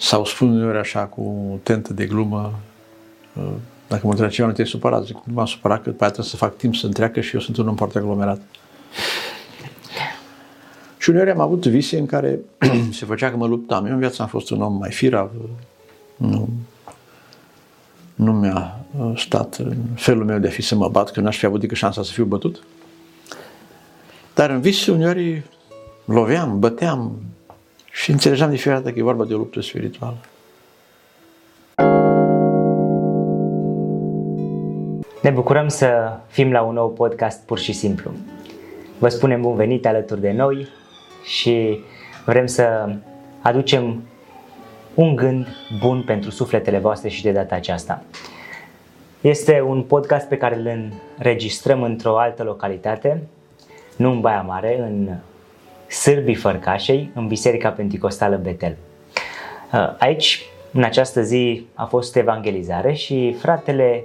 Sau 0.00 0.24
spun 0.24 0.50
uneori 0.50 0.78
așa 0.78 1.00
cu 1.00 1.60
tentă 1.62 1.92
de 1.92 2.06
glumă, 2.06 2.58
uh, 3.34 3.52
dacă 3.88 4.00
mă 4.04 4.10
întreba 4.10 4.30
ceva, 4.30 4.48
nu 4.48 4.54
te-ai 4.54 4.66
supărat. 4.66 5.04
Zic, 5.04 5.16
nu 5.24 5.32
m-am 5.32 5.46
supărat, 5.46 5.82
că 5.82 5.90
după 5.90 6.04
trebuie 6.04 6.26
să 6.26 6.36
fac 6.36 6.56
timp 6.56 6.74
să 6.74 6.86
întreacă 6.86 7.20
și 7.20 7.34
eu 7.34 7.40
sunt 7.40 7.56
un 7.56 7.68
om 7.68 7.76
foarte 7.76 7.98
aglomerat. 7.98 8.40
Și 10.98 11.10
uneori 11.10 11.30
am 11.30 11.40
avut 11.40 11.66
vise 11.66 11.98
în 11.98 12.06
care 12.06 12.38
se 12.98 13.04
făcea 13.04 13.30
că 13.30 13.36
mă 13.36 13.46
luptam. 13.46 13.86
Eu 13.86 13.92
în 13.92 13.98
viață 13.98 14.22
am 14.22 14.28
fost 14.28 14.50
un 14.50 14.62
om 14.62 14.76
mai 14.76 14.90
firav, 14.90 15.30
nu, 16.16 16.48
nu 18.14 18.32
mi-a 18.32 18.80
uh, 18.98 19.12
stat 19.16 19.54
în 19.54 19.76
felul 19.94 20.24
meu 20.24 20.38
de 20.38 20.46
a 20.46 20.50
fi 20.50 20.62
să 20.62 20.74
mă 20.74 20.88
bat, 20.88 21.10
că 21.10 21.20
n-aș 21.20 21.38
fi 21.38 21.46
avut 21.46 21.60
decât 21.60 21.76
șansa 21.76 22.02
să 22.02 22.12
fiu 22.12 22.24
bătut. 22.24 22.62
Dar 24.34 24.50
în 24.50 24.60
vis 24.60 24.86
uneori 24.86 25.42
loveam, 26.04 26.58
băteam 26.58 27.22
și 27.90 28.10
înțelegeam 28.10 28.50
de 28.50 28.56
fiecare 28.56 28.82
dată 28.82 28.92
că 28.92 28.98
e 28.98 29.02
vorba 29.02 29.24
de 29.24 29.34
o 29.34 29.36
luptă 29.36 29.60
spirituală. 29.60 30.16
Ne 35.22 35.30
bucurăm 35.30 35.68
să 35.68 36.18
fim 36.26 36.52
la 36.52 36.62
un 36.62 36.74
nou 36.74 36.90
podcast 36.90 37.46
pur 37.46 37.58
și 37.58 37.72
simplu. 37.72 38.10
Vă 38.98 39.08
spunem 39.08 39.40
bun 39.40 39.56
venit 39.56 39.86
alături 39.86 40.20
de 40.20 40.32
noi 40.32 40.68
și 41.24 41.80
vrem 42.24 42.46
să 42.46 42.94
aducem 43.40 44.02
un 44.94 45.16
gând 45.16 45.46
bun 45.78 46.02
pentru 46.02 46.30
sufletele 46.30 46.78
voastre 46.78 47.08
și 47.08 47.22
de 47.22 47.30
data 47.32 47.54
aceasta. 47.54 48.02
Este 49.20 49.60
un 49.60 49.82
podcast 49.82 50.28
pe 50.28 50.36
care 50.36 50.56
îl 50.56 50.90
înregistrăm 51.16 51.82
într-o 51.82 52.18
altă 52.18 52.42
localitate, 52.42 53.22
nu 53.96 54.10
în 54.10 54.20
Baia 54.20 54.42
Mare, 54.42 54.78
în 54.78 55.08
Sârbii 55.90 56.34
Fărcașei, 56.34 57.10
în 57.14 57.26
Biserica 57.26 57.68
Pentecostală 57.68 58.36
Betel. 58.36 58.76
Aici, 59.98 60.42
în 60.72 60.82
această 60.82 61.22
zi, 61.22 61.66
a 61.74 61.84
fost 61.84 62.16
evangelizare 62.16 62.92
și 62.92 63.36
fratele 63.38 64.04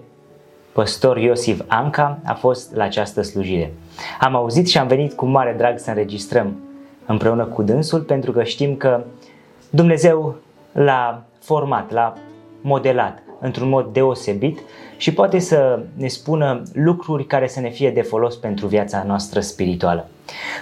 păstor 0.71 1.17
Iosif 1.17 1.61
Anca 1.67 2.19
a 2.25 2.33
fost 2.33 2.75
la 2.75 2.83
această 2.83 3.21
slujire. 3.21 3.73
Am 4.19 4.35
auzit 4.35 4.67
și 4.67 4.77
am 4.77 4.87
venit 4.87 5.13
cu 5.13 5.25
mare 5.25 5.53
drag 5.57 5.79
să 5.79 5.89
înregistrăm 5.89 6.59
împreună 7.05 7.45
cu 7.45 7.63
dânsul 7.63 7.99
pentru 7.99 8.31
că 8.31 8.43
știm 8.43 8.75
că 8.75 9.03
Dumnezeu 9.69 10.35
l-a 10.71 11.23
format, 11.39 11.91
l-a 11.91 12.13
modelat 12.61 13.23
într-un 13.39 13.69
mod 13.69 13.93
deosebit 13.93 14.59
și 14.97 15.13
poate 15.13 15.39
să 15.39 15.79
ne 15.93 16.07
spună 16.07 16.63
lucruri 16.73 17.25
care 17.25 17.47
să 17.47 17.59
ne 17.59 17.69
fie 17.69 17.91
de 17.91 18.01
folos 18.01 18.35
pentru 18.35 18.67
viața 18.67 19.03
noastră 19.03 19.39
spirituală. 19.39 20.07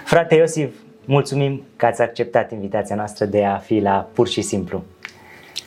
Frate 0.04 0.34
Iosif, 0.34 0.74
mulțumim 1.04 1.62
că 1.76 1.86
ați 1.86 2.02
acceptat 2.02 2.52
invitația 2.52 2.96
noastră 2.96 3.24
de 3.24 3.44
a 3.44 3.56
fi 3.56 3.80
la 3.80 4.08
pur 4.12 4.28
și 4.28 4.42
simplu. 4.42 4.82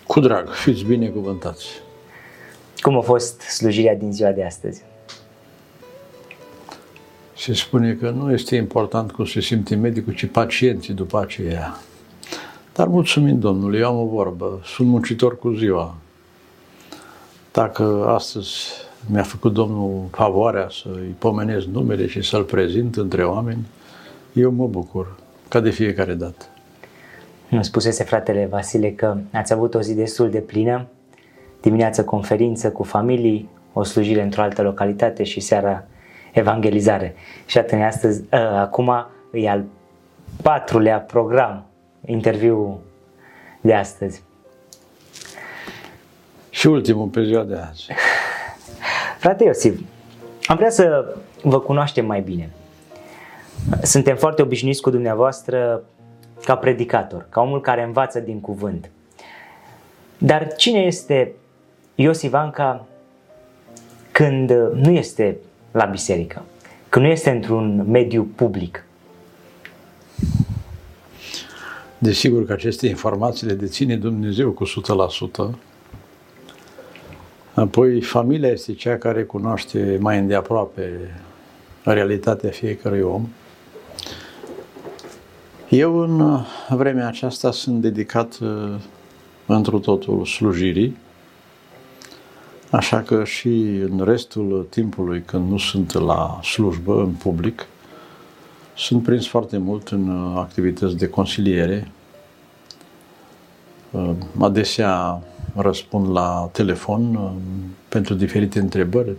Cu 0.07 0.19
drag, 0.19 0.49
fiți 0.49 0.83
binecuvântați. 0.83 1.65
Cum 2.81 2.97
a 2.97 3.01
fost 3.01 3.41
slujirea 3.41 3.95
din 3.95 4.13
ziua 4.13 4.31
de 4.31 4.43
astăzi? 4.43 4.83
Se 7.35 7.53
spune 7.53 7.93
că 7.93 8.09
nu 8.09 8.31
este 8.31 8.55
important 8.55 9.11
cum 9.11 9.25
se 9.25 9.41
simte 9.41 9.75
medicul, 9.75 10.13
ci 10.13 10.25
pacienții 10.25 10.93
după 10.93 11.19
aceea. 11.19 11.77
Dar 12.73 12.87
mulțumim 12.87 13.39
Domnului, 13.39 13.79
eu 13.79 13.87
am 13.87 13.99
o 13.99 14.05
vorbă, 14.05 14.61
sunt 14.63 14.87
muncitor 14.87 15.39
cu 15.39 15.49
ziua. 15.49 15.95
Dacă 17.51 18.05
astăzi 18.07 18.71
mi-a 19.11 19.23
făcut 19.23 19.53
Domnul 19.53 20.07
favoarea 20.11 20.67
să-i 20.71 21.15
pomenesc 21.17 21.65
numele 21.65 22.07
și 22.07 22.21
să-l 22.21 22.43
prezint 22.43 22.95
între 22.95 23.25
oameni, 23.25 23.65
eu 24.33 24.51
mă 24.51 24.67
bucur, 24.67 25.15
ca 25.49 25.59
de 25.59 25.69
fiecare 25.69 26.13
dată. 26.13 26.45
Nu 27.47 27.61
spusese 27.61 28.03
fratele 28.03 28.45
Vasile 28.45 28.91
că 28.91 29.17
ați 29.31 29.53
avut 29.53 29.73
o 29.73 29.81
zi 29.81 29.93
destul 29.93 30.29
de 30.29 30.39
plină, 30.39 30.87
dimineața 31.61 32.03
conferință 32.03 32.71
cu 32.71 32.83
familii, 32.83 33.49
o 33.73 33.83
slujire 33.83 34.21
într-o 34.21 34.41
altă 34.41 34.61
localitate 34.61 35.23
și 35.23 35.39
seara 35.39 35.83
evangelizare. 36.33 37.15
Și 37.45 37.57
atunci 37.57 37.81
astăzi, 37.81 38.23
ă, 38.31 38.37
acum 38.37 39.07
e 39.33 39.49
al 39.49 39.63
patrulea 40.41 40.99
program, 40.99 41.65
interviu 42.05 42.79
de 43.61 43.73
astăzi. 43.73 44.23
Și 46.49 46.67
ultimul 46.67 47.07
pe 47.07 47.23
ziua 47.23 47.43
de 47.43 47.55
azi. 47.69 47.87
Frate 49.19 49.43
Iosif, 49.43 49.79
am 50.45 50.55
vrea 50.55 50.69
să 50.69 51.15
vă 51.43 51.59
cunoaștem 51.59 52.05
mai 52.05 52.21
bine. 52.21 52.49
Suntem 53.81 54.15
foarte 54.15 54.41
obișnuiți 54.41 54.81
cu 54.81 54.89
dumneavoastră 54.89 55.83
ca 56.43 56.55
predicator, 56.55 57.25
ca 57.29 57.41
omul 57.41 57.61
care 57.61 57.83
învață 57.83 58.19
din 58.19 58.39
cuvânt. 58.39 58.89
Dar 60.17 60.55
cine 60.55 60.79
este 60.79 61.33
Iosif 61.95 62.33
Anca 62.33 62.85
când 64.11 64.51
nu 64.73 64.91
este 64.91 65.37
la 65.71 65.85
biserică, 65.85 66.43
când 66.89 67.05
nu 67.05 67.11
este 67.11 67.29
într-un 67.29 67.85
mediu 67.89 68.23
public? 68.35 68.85
Desigur 71.97 72.45
că 72.45 72.53
aceste 72.53 72.87
informații 72.87 73.47
le 73.47 73.53
deține 73.53 73.95
Dumnezeu 73.95 74.51
cu 74.51 74.65
100%. 74.65 75.55
Apoi, 77.53 78.01
familia 78.01 78.49
este 78.49 78.73
cea 78.73 78.97
care 78.97 79.23
cunoaște 79.23 79.97
mai 79.99 80.17
îndeaproape 80.17 80.91
realitatea 81.83 82.49
fiecărui 82.49 83.01
om. 83.01 83.27
Eu, 85.69 85.97
în 85.97 86.43
vremea 86.69 87.07
aceasta, 87.07 87.51
sunt 87.51 87.81
dedicat 87.81 88.37
uh, 88.41 88.75
întru 89.45 89.79
totul 89.79 90.25
slujirii, 90.25 90.97
așa 92.71 93.01
că 93.01 93.23
și 93.23 93.49
în 93.89 94.01
restul 94.03 94.67
timpului, 94.69 95.21
când 95.25 95.49
nu 95.49 95.57
sunt 95.57 95.93
la 95.93 96.39
slujbă, 96.43 97.01
în 97.01 97.11
public, 97.11 97.65
sunt 98.75 99.03
prins 99.03 99.27
foarte 99.27 99.57
mult 99.57 99.87
în 99.87 100.09
uh, 100.09 100.37
activități 100.37 100.97
de 100.97 101.09
consiliere. 101.09 101.91
Uh, 103.91 104.11
adesea 104.39 105.21
răspund 105.55 106.09
la 106.09 106.49
telefon 106.51 107.15
uh, 107.15 107.31
pentru 107.89 108.13
diferite 108.13 108.59
întrebări 108.59 109.15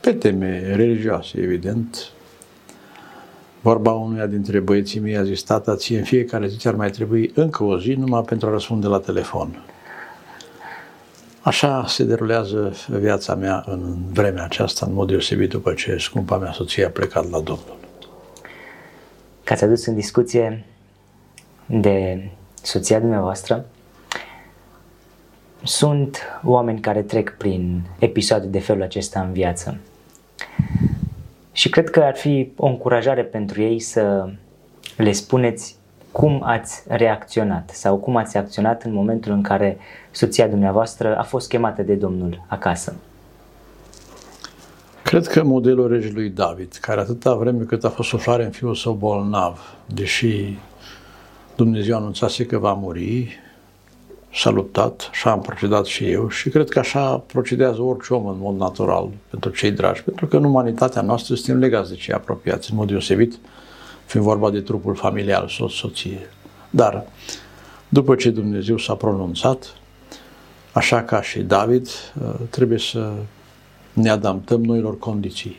pe 0.00 0.12
teme 0.12 0.74
religioase, 0.74 1.40
evident. 1.40 2.12
Vorba 3.60 3.92
unuia 3.92 4.26
dintre 4.26 4.60
băieții 4.60 5.00
mei 5.00 5.16
a 5.16 5.24
zis, 5.24 5.42
tata, 5.42 5.76
ție 5.76 5.98
în 5.98 6.04
fiecare 6.04 6.48
zi 6.48 6.68
ar 6.68 6.74
mai 6.74 6.90
trebui 6.90 7.32
încă 7.34 7.64
o 7.64 7.78
zi 7.78 7.92
numai 7.92 8.22
pentru 8.22 8.48
a 8.48 8.50
răspunde 8.50 8.86
la 8.86 8.98
telefon. 8.98 9.64
Așa 11.40 11.84
se 11.86 12.04
derulează 12.04 12.72
viața 12.88 13.34
mea 13.34 13.64
în 13.66 13.94
vremea 14.12 14.44
aceasta, 14.44 14.86
în 14.86 14.94
mod 14.94 15.08
deosebit 15.08 15.50
după 15.50 15.72
ce 15.72 15.96
scumpa 15.96 16.36
mea 16.36 16.52
soție 16.52 16.84
a 16.84 16.90
plecat 16.90 17.30
la 17.30 17.40
Domnul 17.40 17.78
că 19.50 19.56
ați 19.56 19.64
adus 19.64 19.86
în 19.86 19.94
discuție 19.94 20.64
de 21.66 22.28
soția 22.62 22.98
dumneavoastră. 22.98 23.66
Sunt 25.62 26.18
oameni 26.44 26.80
care 26.80 27.02
trec 27.02 27.34
prin 27.38 27.82
episoade 27.98 28.46
de 28.46 28.58
felul 28.58 28.82
acesta 28.82 29.20
în 29.20 29.32
viață. 29.32 29.78
Și 31.60 31.68
cred 31.68 31.90
că 31.90 32.00
ar 32.00 32.16
fi 32.16 32.52
o 32.56 32.66
încurajare 32.66 33.22
pentru 33.22 33.62
ei 33.62 33.80
să 33.80 34.28
le 34.96 35.12
spuneți 35.12 35.76
cum 36.12 36.42
ați 36.44 36.82
reacționat 36.86 37.70
sau 37.70 37.96
cum 37.96 38.16
ați 38.16 38.36
acționat 38.36 38.82
în 38.82 38.92
momentul 38.92 39.32
în 39.32 39.42
care 39.42 39.78
soția 40.10 40.48
dumneavoastră 40.48 41.16
a 41.16 41.22
fost 41.22 41.48
chemată 41.48 41.82
de 41.82 41.94
Domnul 41.94 42.44
acasă. 42.46 42.94
Cred 45.02 45.26
că 45.26 45.44
modelul 45.44 45.88
regelui 45.88 46.30
David, 46.30 46.78
care 46.80 47.00
atâta 47.00 47.34
vreme 47.34 47.64
cât 47.64 47.84
a 47.84 47.88
fost 47.88 48.08
suflare 48.08 48.44
în 48.44 48.50
fiul 48.50 48.74
său 48.74 48.92
bolnav, 48.92 49.76
deși 49.94 50.58
Dumnezeu 51.56 51.96
anunțase 51.96 52.46
că 52.46 52.58
va 52.58 52.72
muri, 52.72 53.38
s-a 54.34 54.50
luptat, 54.50 55.08
așa 55.10 55.30
am 55.30 55.40
procedat 55.40 55.84
și 55.84 56.10
eu 56.10 56.28
și 56.28 56.48
cred 56.48 56.68
că 56.68 56.78
așa 56.78 57.16
procedează 57.16 57.82
orice 57.82 58.14
om 58.14 58.26
în 58.26 58.38
mod 58.38 58.56
natural 58.56 59.08
pentru 59.30 59.50
cei 59.50 59.70
dragi, 59.70 60.02
pentru 60.02 60.26
că 60.26 60.36
în 60.36 60.44
umanitatea 60.44 61.02
noastră 61.02 61.34
suntem 61.34 61.58
legați 61.58 61.90
de 61.90 61.96
cei 61.96 62.14
apropiați, 62.14 62.70
în 62.70 62.76
mod 62.76 62.88
deosebit, 62.88 63.38
fiind 64.04 64.26
vorba 64.26 64.50
de 64.50 64.60
trupul 64.60 64.94
familial, 64.94 65.48
soț, 65.48 65.72
soție. 65.72 66.30
Dar, 66.70 67.04
după 67.88 68.14
ce 68.14 68.30
Dumnezeu 68.30 68.78
s-a 68.78 68.94
pronunțat, 68.94 69.74
așa 70.72 71.02
ca 71.02 71.22
și 71.22 71.40
David, 71.40 71.88
trebuie 72.50 72.78
să 72.78 73.12
ne 73.92 74.10
adaptăm 74.10 74.64
noilor 74.64 74.98
condiții. 74.98 75.56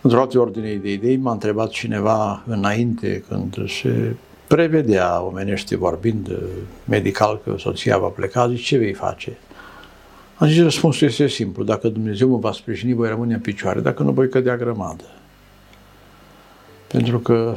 Într-o 0.00 0.20
altă 0.20 0.38
ordine 0.38 0.74
de 0.74 0.92
idei, 0.92 1.16
m-a 1.16 1.32
întrebat 1.32 1.70
cineva 1.70 2.42
înainte, 2.46 3.24
când 3.28 3.68
se 3.68 4.14
prevedea, 4.54 5.22
omenește 5.22 5.76
vorbind, 5.76 6.38
medical, 6.84 7.40
că 7.44 7.54
soția 7.58 7.98
va 7.98 8.06
pleca, 8.06 8.48
zice, 8.48 8.62
ce 8.62 8.76
vei 8.76 8.92
face? 8.92 9.38
Am 10.36 10.48
zis, 10.48 10.62
răspunsul 10.62 11.06
este 11.06 11.26
simplu, 11.26 11.64
dacă 11.64 11.88
Dumnezeu 11.88 12.28
mă 12.28 12.36
va 12.36 12.52
sprijini, 12.52 12.92
voi 12.92 13.08
rămâne 13.08 13.34
în 13.34 13.40
picioare, 13.40 13.80
dacă 13.80 14.02
nu 14.02 14.10
voi 14.10 14.28
cădea 14.28 14.56
grămadă. 14.56 15.04
Pentru 16.86 17.18
că 17.18 17.54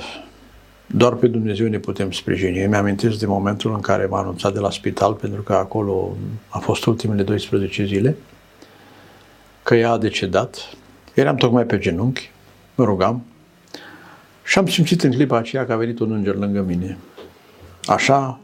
doar 0.88 1.14
pe 1.14 1.28
Dumnezeu 1.28 1.68
ne 1.68 1.78
putem 1.78 2.12
sprijini. 2.12 2.60
Eu 2.60 2.70
mi-amintesc 2.70 3.20
de 3.20 3.26
momentul 3.26 3.74
în 3.74 3.82
care 3.82 4.06
m-a 4.06 4.20
anunțat 4.20 4.54
de 4.54 4.60
la 4.60 4.72
spital, 4.72 5.14
pentru 5.14 5.42
că 5.42 5.54
acolo 5.54 6.16
a 6.50 6.60
fost 6.60 6.86
ultimele 6.86 7.24
12 7.24 7.86
zile, 7.86 8.16
că 9.64 9.76
ea 9.76 9.92
a 9.92 9.98
decedat. 9.98 10.70
Eram 11.14 11.36
tocmai 11.36 11.64
pe 11.64 11.78
genunchi, 11.78 12.32
mă 12.76 12.84
rugam, 12.84 13.26
și 14.46 14.58
am 14.58 14.68
simțit 14.68 15.04
în 15.04 15.12
clipa 15.12 15.38
aceea 15.38 15.66
că 15.66 15.74
a 15.74 15.76
venit 15.76 16.00
un 16.00 16.12
înger 16.12 16.36
lângă 16.36 16.62
mine. 16.62 16.98
Așa 17.86 18.40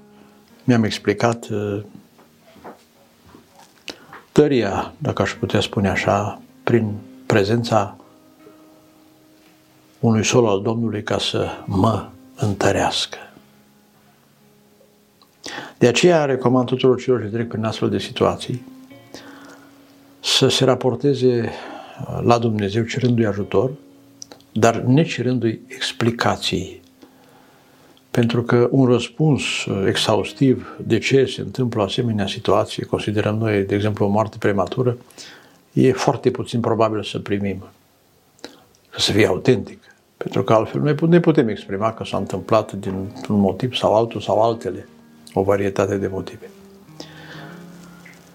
mi-am 0.63 0.83
explicat 0.83 1.47
uh, 1.49 1.81
tăria, 4.31 4.93
dacă 4.97 5.21
aș 5.21 5.33
putea 5.33 5.59
spune 5.59 5.89
așa, 5.89 6.41
prin 6.63 6.93
prezența 7.25 7.95
unui 9.99 10.23
sol 10.23 10.47
al 10.47 10.61
Domnului 10.61 11.03
ca 11.03 11.17
să 11.17 11.47
mă 11.65 12.07
întărească. 12.35 13.17
De 15.77 15.87
aceea 15.87 16.25
recomand 16.25 16.65
tuturor 16.65 17.01
celor 17.01 17.21
ce 17.21 17.27
trec 17.27 17.47
prin 17.47 17.63
astfel 17.63 17.89
de 17.89 17.97
situații 17.97 18.65
să 20.19 20.47
se 20.47 20.65
raporteze 20.65 21.49
la 22.21 22.37
Dumnezeu 22.37 22.83
cerându-i 22.83 23.25
ajutor, 23.25 23.71
dar 24.51 24.75
necerându-i 24.75 25.61
explicații. 25.67 26.81
Pentru 28.11 28.43
că 28.43 28.67
un 28.71 28.85
răspuns 28.85 29.41
exhaustiv 29.87 30.75
de 30.85 30.97
ce 30.97 31.25
se 31.25 31.41
întâmplă 31.41 31.81
o 31.81 31.83
asemenea 31.83 32.27
situație, 32.27 32.85
considerăm 32.85 33.37
noi, 33.37 33.63
de 33.63 33.75
exemplu, 33.75 34.05
o 34.05 34.09
moarte 34.09 34.37
prematură, 34.39 34.97
e 35.73 35.91
foarte 35.91 36.31
puțin 36.31 36.59
probabil 36.59 37.03
să 37.03 37.19
primim. 37.19 37.63
Să 38.97 39.11
fie 39.11 39.27
autentic. 39.27 39.79
Pentru 40.17 40.43
că 40.43 40.53
altfel 40.53 40.81
noi 40.81 40.95
ne 41.07 41.19
putem 41.19 41.47
exprima 41.47 41.93
că 41.93 42.03
s-a 42.03 42.17
întâmplat 42.17 42.71
din 42.71 42.93
un 43.29 43.39
motiv 43.39 43.75
sau 43.75 43.95
altul 43.95 44.21
sau 44.21 44.41
altele, 44.41 44.87
o 45.33 45.43
varietate 45.43 45.97
de 45.97 46.07
motive. 46.07 46.49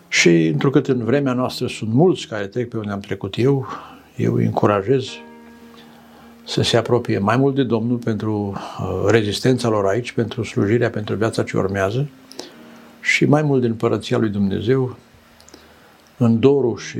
Și 0.09 0.47
întrucât 0.47 0.89
în 0.89 1.05
vremea 1.05 1.33
noastră 1.33 1.67
sunt 1.67 1.93
mulți 1.93 2.27
care 2.27 2.47
trec 2.47 2.69
pe 2.69 2.77
unde 2.77 2.93
am 2.93 3.01
trecut 3.01 3.39
eu, 3.39 3.67
eu 4.17 4.35
îi 4.35 4.45
încurajez 4.45 5.09
să 6.47 6.63
se 6.63 6.77
apropie 6.77 7.19
mai 7.19 7.37
mult 7.37 7.55
de 7.55 7.63
Domnul 7.63 7.97
pentru 7.97 8.33
uh, 8.81 9.11
rezistența 9.11 9.69
lor 9.69 9.87
aici, 9.87 10.13
pentru 10.13 10.43
slujirea, 10.43 10.91
pentru 10.91 11.15
viața 11.15 11.43
ce 11.43 11.57
urmează 11.57 12.09
și 13.01 13.25
mai 13.25 13.43
mult 13.43 13.61
din 13.61 13.75
Părăția 13.75 14.19
lui 14.19 14.29
Dumnezeu, 14.29 14.97
în 16.17 16.41
dorul 16.41 16.77
și 16.77 16.99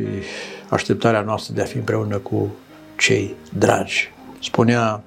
așteptarea 0.69 1.21
noastră 1.21 1.55
de 1.55 1.63
a 1.63 1.65
fi 1.65 1.77
împreună 1.77 2.17
cu 2.17 2.55
cei 2.99 3.35
dragi. 3.59 4.13
Spunea 4.43 5.03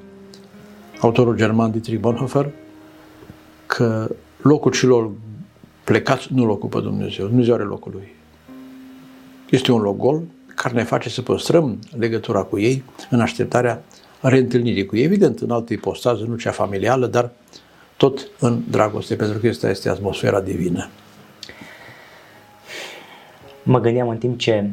autorul 1.00 1.36
german 1.36 1.71
Dietrich 1.71 2.00
Bonhoeffer 2.00 2.50
că 3.65 4.09
locul 4.41 4.71
celor 4.71 5.12
plecați 5.83 6.27
nu-l 6.33 6.50
ocupă 6.50 6.81
Dumnezeu. 6.81 7.25
Dumnezeu 7.25 7.53
are 7.53 7.63
locul 7.63 7.91
lui. 7.95 8.15
Este 9.50 9.71
un 9.71 9.81
loc 9.81 9.97
gol 9.97 10.21
care 10.56 10.74
ne 10.74 10.83
face 10.83 11.09
să 11.09 11.21
păstrăm 11.21 11.80
legătura 11.97 12.41
cu 12.41 12.59
ei 12.59 12.83
în 13.09 13.19
așteptarea 13.19 13.83
reîntâlnirii 14.19 14.86
cu 14.86 14.95
ei. 14.95 15.04
Evident, 15.04 15.39
în 15.39 15.51
altă 15.51 15.74
ipostază, 15.74 16.24
nu 16.24 16.36
cea 16.36 16.51
familială, 16.51 17.07
dar 17.07 17.30
tot 17.98 18.27
în 18.39 18.63
dragoste, 18.69 19.16
pentru 19.16 19.39
că 19.39 19.48
asta 19.48 19.69
este 19.69 19.89
atmosfera 19.89 20.42
divină. 20.42 20.89
Mă 23.63 23.80
gândeam 23.80 24.10
în 24.10 24.18
timp 24.18 24.38
ce 24.38 24.69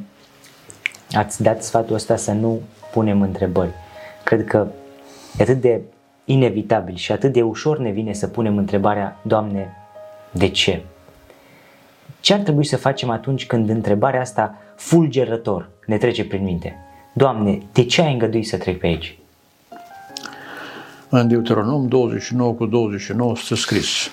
ați 1.12 1.43
dat 1.43 1.64
sfatul 1.64 1.94
ăsta 1.94 2.16
să 2.16 2.32
nu 2.32 2.60
punem 2.93 3.22
întrebări. 3.22 3.70
Cred 4.25 4.44
că 4.44 4.66
e 5.38 5.43
atât 5.43 5.60
de 5.60 5.81
inevitabil 6.25 6.94
și 6.94 7.12
atât 7.12 7.32
de 7.32 7.42
ușor 7.42 7.78
ne 7.78 7.90
vine 7.90 8.12
să 8.12 8.26
punem 8.26 8.56
întrebarea, 8.56 9.20
Doamne, 9.22 9.76
de 10.31 10.49
ce? 10.49 10.82
Ce 12.20 12.34
ar 12.34 12.40
trebui 12.40 12.64
să 12.64 12.76
facem 12.76 13.10
atunci 13.10 13.46
când 13.46 13.69
întrebarea 13.69 14.20
asta 14.20 14.54
fulgerător 14.76 15.69
ne 15.87 15.96
trece 15.96 16.25
prin 16.25 16.42
minte? 16.42 16.76
Doamne, 17.14 17.62
de 17.72 17.84
ce 17.84 18.02
ai 18.02 18.12
îngăduit 18.12 18.46
să 18.46 18.58
trec 18.58 18.78
pe 18.78 18.87
aici? 18.87 19.19
În 21.08 21.29
Deuteronom 21.29 21.88
29 21.88 22.53
cu 22.53 22.67
29 22.67 23.37
stă 23.37 23.55
scris 23.55 24.11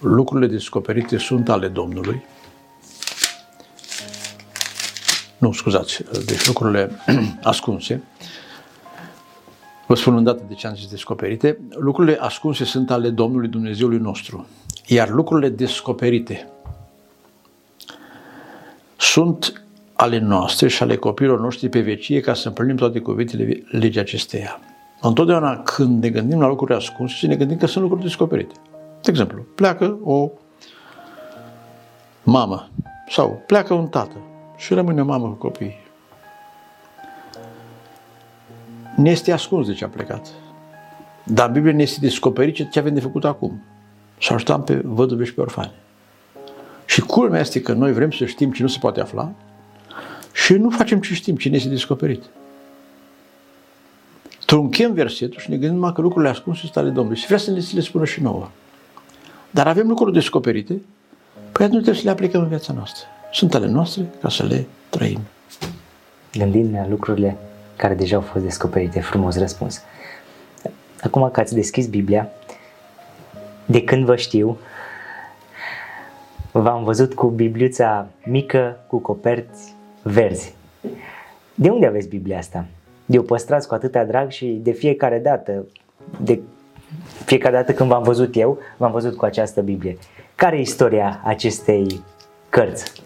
Lucrurile 0.00 0.46
descoperite 0.46 1.18
sunt 1.18 1.48
ale 1.48 1.68
Domnului. 1.68 2.24
Nu, 5.38 5.52
scuzați, 5.52 6.02
deci 6.26 6.46
lucrurile 6.46 6.90
ascunse 7.42 8.02
Vă 9.86 9.94
spun 9.94 10.16
îndată 10.16 10.42
de 10.48 10.54
ce 10.54 10.66
am 10.66 10.74
zis 10.74 10.90
descoperite. 10.90 11.58
Lucrurile 11.68 12.16
ascunse 12.20 12.64
sunt 12.64 12.90
ale 12.90 13.10
Domnului 13.10 13.48
Dumnezeului 13.48 13.98
nostru, 13.98 14.46
iar 14.86 15.08
lucrurile 15.08 15.48
descoperite 15.48 16.48
sunt 18.96 19.62
ale 19.92 20.18
noastre 20.18 20.68
și 20.68 20.82
ale 20.82 20.96
copiilor 20.96 21.40
noștri 21.40 21.68
pe 21.68 21.80
vecie 21.80 22.20
ca 22.20 22.34
să 22.34 22.48
împlinim 22.48 22.76
toate 22.76 22.98
cuvintele 22.98 23.62
legii 23.70 24.00
acesteia. 24.00 24.60
Întotdeauna 25.06 25.62
când 25.62 26.02
ne 26.02 26.08
gândim 26.08 26.40
la 26.40 26.46
lucruri 26.46 26.74
ascunse, 26.74 27.14
și 27.14 27.26
ne 27.26 27.36
gândim 27.36 27.56
că 27.56 27.66
sunt 27.66 27.82
lucruri 27.82 28.02
descoperite. 28.02 28.54
De 29.02 29.10
exemplu, 29.10 29.46
pleacă 29.54 29.98
o 30.02 30.30
mamă 32.22 32.68
sau 33.08 33.42
pleacă 33.46 33.74
un 33.74 33.86
tată 33.86 34.16
și 34.56 34.74
rămâne 34.74 35.00
o 35.00 35.04
mamă 35.04 35.26
cu 35.26 35.34
copii. 35.34 35.82
ne 38.96 39.10
este 39.10 39.32
ascuns 39.32 39.66
de 39.66 39.72
ce 39.72 39.84
a 39.84 39.88
plecat. 39.88 40.28
Dar 41.24 41.46
în 41.46 41.52
Biblie 41.52 41.72
ne 41.72 41.82
este 41.82 42.00
descoperit 42.00 42.70
ce 42.70 42.78
avem 42.78 42.94
de 42.94 43.00
făcut 43.00 43.24
acum. 43.24 43.62
Să 44.20 44.32
ajutăm 44.32 44.62
pe 44.62 44.80
văduve 44.84 45.24
și 45.24 45.34
pe 45.34 45.40
orfane. 45.40 45.72
Și 46.84 47.00
culmea 47.00 47.40
este 47.40 47.60
că 47.60 47.72
noi 47.72 47.92
vrem 47.92 48.10
să 48.10 48.24
știm 48.24 48.52
ce 48.52 48.62
nu 48.62 48.68
se 48.68 48.78
poate 48.78 49.00
afla 49.00 49.32
și 50.32 50.52
nu 50.52 50.70
facem 50.70 51.00
ce 51.00 51.14
știm, 51.14 51.36
ce 51.36 51.48
ne 51.48 51.56
este 51.56 51.68
descoperit. 51.68 52.22
Trunchem 54.46 54.92
versetul 54.92 55.40
și 55.40 55.50
ne 55.50 55.56
gândim 55.56 55.74
numai 55.74 55.92
că 55.92 56.00
lucrurile 56.00 56.30
ascunse 56.30 56.60
sunt 56.60 56.76
ale 56.76 56.88
Domnului. 56.88 57.18
Și 57.18 57.26
vrea 57.26 57.38
să 57.38 57.50
ne 57.50 57.60
le 57.72 57.80
spună 57.80 58.04
și 58.04 58.22
nouă. 58.22 58.48
Dar 59.50 59.66
avem 59.66 59.88
lucruri 59.88 60.12
descoperite, 60.12 60.80
păi 61.52 61.64
atunci 61.64 61.82
trebuie 61.82 61.94
să 61.94 62.04
le 62.04 62.10
aplicăm 62.10 62.40
în 62.40 62.48
viața 62.48 62.72
noastră. 62.72 63.06
Sunt 63.32 63.54
ale 63.54 63.66
noastre 63.66 64.10
ca 64.20 64.28
să 64.28 64.44
le 64.46 64.66
trăim. 64.88 65.20
Gândim 66.32 66.72
la 66.72 66.88
lucrurile 66.88 67.36
care 67.76 67.94
deja 67.94 68.16
au 68.16 68.22
fost 68.22 68.44
descoperite. 68.44 69.00
Frumos 69.00 69.38
răspuns. 69.38 69.82
Acum 71.02 71.30
că 71.30 71.40
ați 71.40 71.54
deschis 71.54 71.86
Biblia, 71.86 72.28
de 73.66 73.84
când 73.84 74.04
vă 74.04 74.16
știu, 74.16 74.58
v-am 76.52 76.84
văzut 76.84 77.14
cu 77.14 77.26
Bibliuța 77.26 78.06
mică, 78.24 78.84
cu 78.86 78.98
coperți 78.98 79.74
verzi. 80.02 80.54
De 81.54 81.68
unde 81.68 81.86
aveți 81.86 82.08
Biblia 82.08 82.38
asta? 82.38 82.66
De 83.06 83.18
o 83.18 83.22
păstrați 83.22 83.68
cu 83.68 83.74
atâta 83.74 84.04
drag 84.04 84.30
și 84.30 84.46
de 84.46 84.72
fiecare 84.72 85.18
dată, 85.18 85.66
de 86.20 86.40
fiecare 87.24 87.54
dată 87.54 87.72
când 87.72 87.88
v-am 87.88 88.02
văzut 88.02 88.36
eu, 88.36 88.58
v-am 88.76 88.92
văzut 88.92 89.16
cu 89.16 89.24
această 89.24 89.60
Biblie. 89.60 89.98
Care 90.34 90.56
e 90.56 90.60
istoria 90.60 91.20
acestei 91.24 92.00
cărți? 92.48 93.02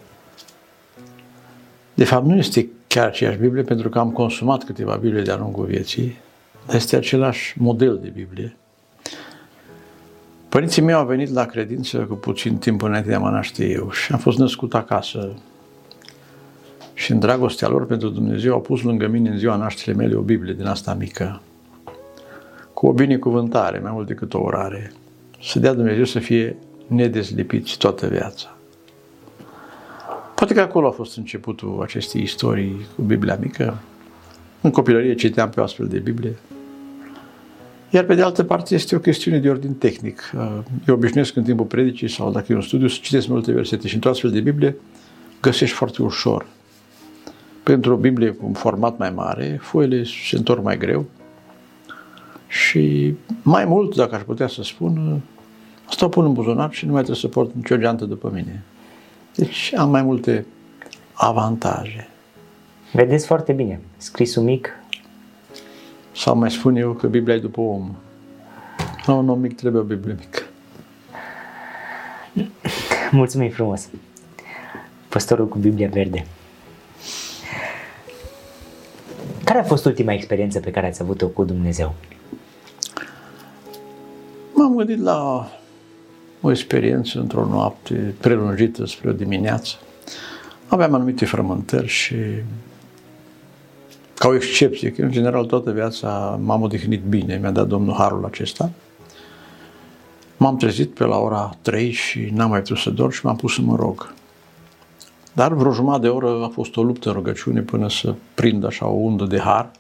De 1.95 2.05
fapt, 2.05 2.27
nu 2.27 2.37
este 2.37 2.69
chiar 2.87 3.07
aceeași 3.07 3.39
Biblie, 3.39 3.63
pentru 3.63 3.89
că 3.89 3.99
am 3.99 4.11
consumat 4.11 4.65
câteva 4.65 4.97
Biblie 4.97 5.23
de-a 5.23 5.37
lungul 5.37 5.65
vieții. 5.65 6.17
Este 6.73 6.97
același 6.97 7.55
model 7.59 7.99
de 8.03 8.09
Biblie. 8.09 8.57
Părinții 10.49 10.83
mei 10.83 10.95
au 10.95 11.07
venit 11.07 11.33
la 11.33 11.47
credință 11.47 11.99
cu 11.99 12.15
puțin 12.15 12.57
timp 12.57 12.83
înainte 12.83 13.09
de 13.09 13.15
a 13.15 13.19
mă 13.19 13.31
naște 13.31 13.65
eu 13.65 13.91
și 13.91 14.13
am 14.13 14.19
fost 14.19 14.39
născut 14.39 14.75
acasă. 14.75 15.33
Și 16.99 17.13
în 17.13 17.19
dragostea 17.19 17.69
lor 17.69 17.87
pentru 17.87 18.09
Dumnezeu 18.09 18.53
au 18.53 18.61
pus 18.61 18.83
lângă 18.83 19.07
mine 19.07 19.29
în 19.29 19.39
ziua 19.39 19.57
nașterii 19.57 19.95
mele 19.95 20.15
o 20.15 20.21
Biblie 20.21 20.55
din 20.55 20.67
asta 20.67 20.95
mică, 20.95 21.43
cu 22.75 22.87
o 22.87 22.93
binecuvântare, 22.93 23.79
mai 23.79 23.91
mult 23.93 24.07
decât 24.07 24.35
o 24.35 24.41
orare. 24.41 24.93
Să 25.43 25.59
dea 25.59 25.75
Dumnezeu 25.75 26.05
să 26.05 26.19
fie 26.19 26.57
nedezlipiți 26.87 27.77
toată 27.77 28.07
viața. 28.07 28.57
Poate 30.35 30.55
că 30.55 30.61
acolo 30.61 30.87
a 30.87 30.91
fost 30.91 31.17
începutul 31.17 31.81
acestei 31.83 32.23
istorii 32.23 32.87
cu 32.97 33.03
Biblia 33.03 33.39
mică. 33.41 33.79
În 34.61 34.71
copilărie 34.71 35.15
citeam 35.15 35.51
pe 35.51 35.61
o 35.61 35.63
astfel 35.63 35.87
de 35.87 35.99
Biblie. 35.99 36.37
Iar 37.91 38.05
pe 38.05 38.15
de 38.15 38.23
altă 38.23 38.45
parte 38.45 38.75
este 38.75 38.97
o 38.97 38.99
chestiune 38.99 39.39
de 39.39 39.51
ordin 39.51 39.75
tehnic. 39.75 40.31
Eu 40.87 40.95
obișnuiesc 40.95 41.37
în 41.37 41.43
timpul 41.43 41.67
predicii 41.67 42.09
sau 42.09 42.31
dacă 42.31 42.53
e 42.53 42.55
un 42.55 42.63
studiu 42.63 42.89
să 42.89 42.99
citesc 43.03 43.29
multe 43.29 43.53
versete 43.53 43.89
și 43.89 43.95
într-o 43.95 44.11
astfel 44.11 44.31
de 44.31 44.41
Biblie 44.41 44.77
găsești 45.41 45.75
foarte 45.75 46.03
ușor. 46.03 46.47
Pentru 47.69 47.93
o 47.93 47.97
Biblie 47.97 48.31
cu 48.31 48.47
un 48.47 48.53
format 48.53 48.99
mai 48.99 49.11
mare, 49.11 49.59
foile 49.63 50.05
se 50.05 50.37
întorc 50.37 50.63
mai 50.63 50.79
greu 50.79 51.05
și 52.47 53.15
mai 53.43 53.65
mult, 53.65 53.97
dacă 53.97 54.15
aș 54.15 54.23
putea 54.23 54.49
să 54.49 54.63
spun, 54.63 55.21
asta 55.89 56.05
o 56.05 56.09
pun 56.09 56.25
în 56.25 56.33
buzunar 56.33 56.73
și 56.73 56.85
nu 56.87 56.93
mai 56.93 57.03
trebuie 57.03 57.23
să 57.23 57.29
port 57.29 57.55
nicio 57.55 57.77
geantă 57.77 58.05
după 58.05 58.31
mine. 58.35 58.63
Deci 59.35 59.73
am 59.77 59.91
mai 59.91 60.03
multe 60.03 60.47
avantaje. 61.13 62.09
Vedeți 62.93 63.27
foarte 63.27 63.53
bine. 63.53 63.81
Scrisul 63.97 64.43
mic. 64.43 64.73
Sau 66.13 66.37
mai 66.37 66.51
spun 66.51 66.77
eu 66.77 66.93
că 66.93 67.07
Biblia 67.07 67.35
e 67.35 67.39
după 67.39 67.61
om. 67.61 67.91
La 69.07 69.15
un 69.15 69.29
om 69.29 69.41
mic 69.41 69.57
trebuie 69.57 69.83
o 69.83 69.85
Biblie 69.85 70.17
mică. 70.19 70.43
Mulțumim 73.11 73.51
frumos. 73.51 73.89
Păstorul 75.09 75.49
cu 75.49 75.59
Biblia 75.59 75.89
verde. 75.89 76.27
Care 79.49 79.61
a 79.61 79.65
fost 79.65 79.85
ultima 79.85 80.13
experiență 80.13 80.61
pe 80.61 80.71
care 80.71 80.87
ați 80.87 81.03
avut-o 81.03 81.27
cu 81.27 81.45
Dumnezeu? 81.45 81.95
M-am 84.55 84.77
gândit 84.77 85.03
la 85.03 85.49
o 86.41 86.51
experiență 86.51 87.19
într-o 87.19 87.47
noapte 87.47 88.15
prelungită 88.21 88.87
spre 88.87 89.09
o 89.09 89.13
dimineață. 89.13 89.77
Aveam 90.67 90.95
anumite 90.95 91.25
frământări 91.25 91.87
și 91.87 92.15
ca 94.15 94.29
o 94.29 94.35
excepție, 94.35 94.93
că 94.93 95.03
în 95.03 95.11
general 95.11 95.45
toată 95.45 95.71
viața 95.71 96.41
m-am 96.43 96.63
odihnit 96.63 97.03
bine, 97.03 97.39
mi-a 97.41 97.51
dat 97.51 97.67
Domnul 97.67 97.95
harul 97.95 98.25
acesta. 98.25 98.71
M-am 100.37 100.57
trezit 100.57 100.91
pe 100.91 101.05
la 101.05 101.17
ora 101.17 101.57
3 101.63 101.91
și 101.91 102.29
n-am 102.33 102.51
mai 102.51 102.61
putut 102.61 102.77
să 102.77 102.91
dorm 102.91 103.11
și 103.11 103.25
m-am 103.25 103.37
pus 103.37 103.55
să 103.55 103.61
mă 103.61 103.77
rog. 103.77 104.15
Dar 105.39 105.53
vreo 105.53 105.73
jumătate 105.73 106.03
de 106.03 106.09
oră 106.09 106.45
a 106.45 106.49
fost 106.49 106.77
o 106.77 106.83
luptă 106.83 107.09
în 107.09 107.15
rugăciune 107.15 107.61
până 107.61 107.91
să 107.91 108.15
prind 108.35 108.65
așa 108.65 108.87
o 108.87 108.93
undă 108.93 109.25
de 109.25 109.39
har. 109.39 109.71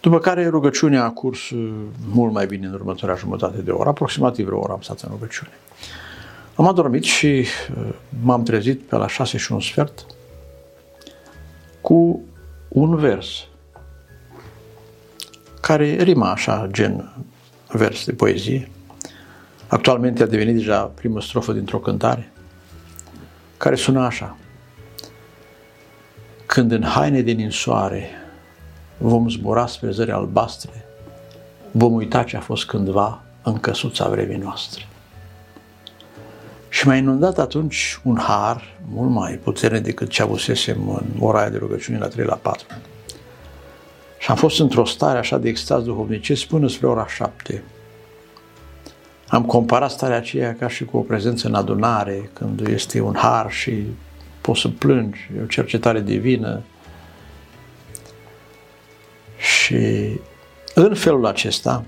După 0.00 0.18
care 0.18 0.48
rugăciunea 0.48 1.04
a 1.04 1.10
curs 1.10 1.50
uh, 1.50 1.70
mult 2.12 2.32
mai 2.32 2.46
bine 2.46 2.66
în 2.66 2.72
următoarea 2.72 3.16
jumătate 3.16 3.60
de 3.60 3.70
oră, 3.70 3.88
aproximativ 3.88 4.46
vreo 4.46 4.58
oră 4.58 4.72
am 4.72 4.80
stat 4.80 5.00
în 5.00 5.08
rugăciune. 5.10 5.50
Am 6.54 6.66
adormit 6.66 7.02
și 7.02 7.26
uh, 7.26 7.94
m-am 8.22 8.42
trezit 8.42 8.80
pe 8.80 8.96
la 8.96 9.08
șase 9.08 9.38
și 9.38 9.52
un 9.52 9.60
sfert 9.60 10.06
cu 11.80 12.20
un 12.68 12.96
vers 12.96 13.46
care 15.60 16.02
rima 16.02 16.30
așa, 16.30 16.68
gen 16.70 17.16
vers 17.68 18.04
de 18.04 18.12
poezie. 18.12 18.70
Actualmente 19.66 20.22
a 20.22 20.26
devenit 20.26 20.54
deja 20.54 20.82
primă 20.82 21.20
strofă 21.20 21.52
dintr-o 21.52 21.78
cântare 21.78 22.32
care 23.58 23.74
sună 23.74 24.00
așa. 24.00 24.36
Când 26.46 26.72
în 26.72 26.82
haine 26.82 27.20
de 27.20 27.30
ninsoare 27.32 28.10
vom 28.98 29.28
zbura 29.28 29.66
spre 29.66 29.90
zări 29.90 30.10
albastre, 30.10 30.84
vom 31.70 31.92
uita 31.92 32.22
ce 32.22 32.36
a 32.36 32.40
fost 32.40 32.66
cândva 32.66 33.22
în 33.42 33.58
căsuța 33.58 34.08
vremii 34.08 34.36
noastre. 34.36 34.86
Și 36.68 36.86
m-a 36.86 36.94
inundat 36.94 37.38
atunci 37.38 38.00
un 38.04 38.18
har 38.18 38.78
mult 38.90 39.10
mai 39.10 39.34
puternic 39.34 39.82
decât 39.82 40.08
ce 40.08 40.22
avusesem 40.22 40.88
în 40.88 41.06
ora 41.20 41.38
aia 41.40 41.48
de 41.48 41.56
rugăciune 41.56 41.98
la 41.98 42.08
3 42.08 42.24
la 42.24 42.34
4. 42.34 42.66
Și 44.18 44.30
am 44.30 44.36
fost 44.36 44.60
într-o 44.60 44.84
stare 44.84 45.18
așa 45.18 45.38
de 45.38 45.48
extaz 45.48 45.84
duhovnicesc 45.84 46.44
până 46.44 46.68
spre 46.68 46.86
ora 46.86 47.06
7. 47.06 47.62
Am 49.28 49.44
comparat 49.44 49.90
starea 49.90 50.16
aceea 50.16 50.54
ca 50.54 50.68
și 50.68 50.84
cu 50.84 50.96
o 50.96 51.00
prezență 51.00 51.46
în 51.46 51.54
adunare, 51.54 52.30
când 52.32 52.66
este 52.68 53.00
un 53.00 53.14
har 53.16 53.50
și 53.50 53.86
poți 54.40 54.60
să 54.60 54.68
plângi, 54.68 55.30
e 55.36 55.42
o 55.42 55.46
cercetare 55.46 56.00
divină. 56.00 56.62
Și 59.38 60.08
în 60.74 60.94
felul 60.94 61.26
acesta, 61.26 61.84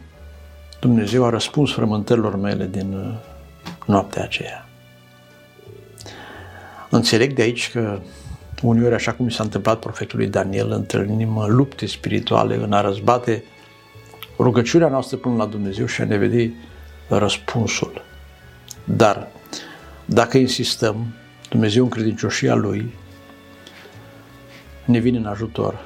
Dumnezeu 0.80 1.24
a 1.24 1.30
răspuns 1.30 1.72
frământărilor 1.72 2.36
mele 2.36 2.66
din 2.66 2.92
uh, 2.92 3.14
noaptea 3.86 4.22
aceea. 4.22 4.68
Înțeleg 6.90 7.32
de 7.32 7.42
aici 7.42 7.70
că 7.70 7.98
uneori, 8.62 8.94
așa 8.94 9.12
cum 9.12 9.28
s-a 9.28 9.42
întâmplat 9.42 9.78
profetului 9.78 10.26
Daniel, 10.26 10.70
întâlnim 10.70 11.44
lupte 11.46 11.86
spirituale 11.86 12.54
în 12.54 12.72
a 12.72 12.80
răzbate 12.80 13.44
rugăciunea 14.38 14.88
noastră 14.88 15.16
până 15.16 15.36
la 15.36 15.46
Dumnezeu 15.46 15.86
și 15.86 16.00
a 16.00 16.04
ne 16.04 16.16
vedea 16.16 16.50
răspunsul. 17.18 18.02
Dar 18.84 19.28
dacă 20.04 20.38
insistăm, 20.38 21.14
Dumnezeu 21.48 21.82
în 21.82 21.88
credincioșia 21.88 22.54
Lui 22.54 22.94
ne 24.84 24.98
vine 24.98 25.18
în 25.18 25.26
ajutor 25.26 25.84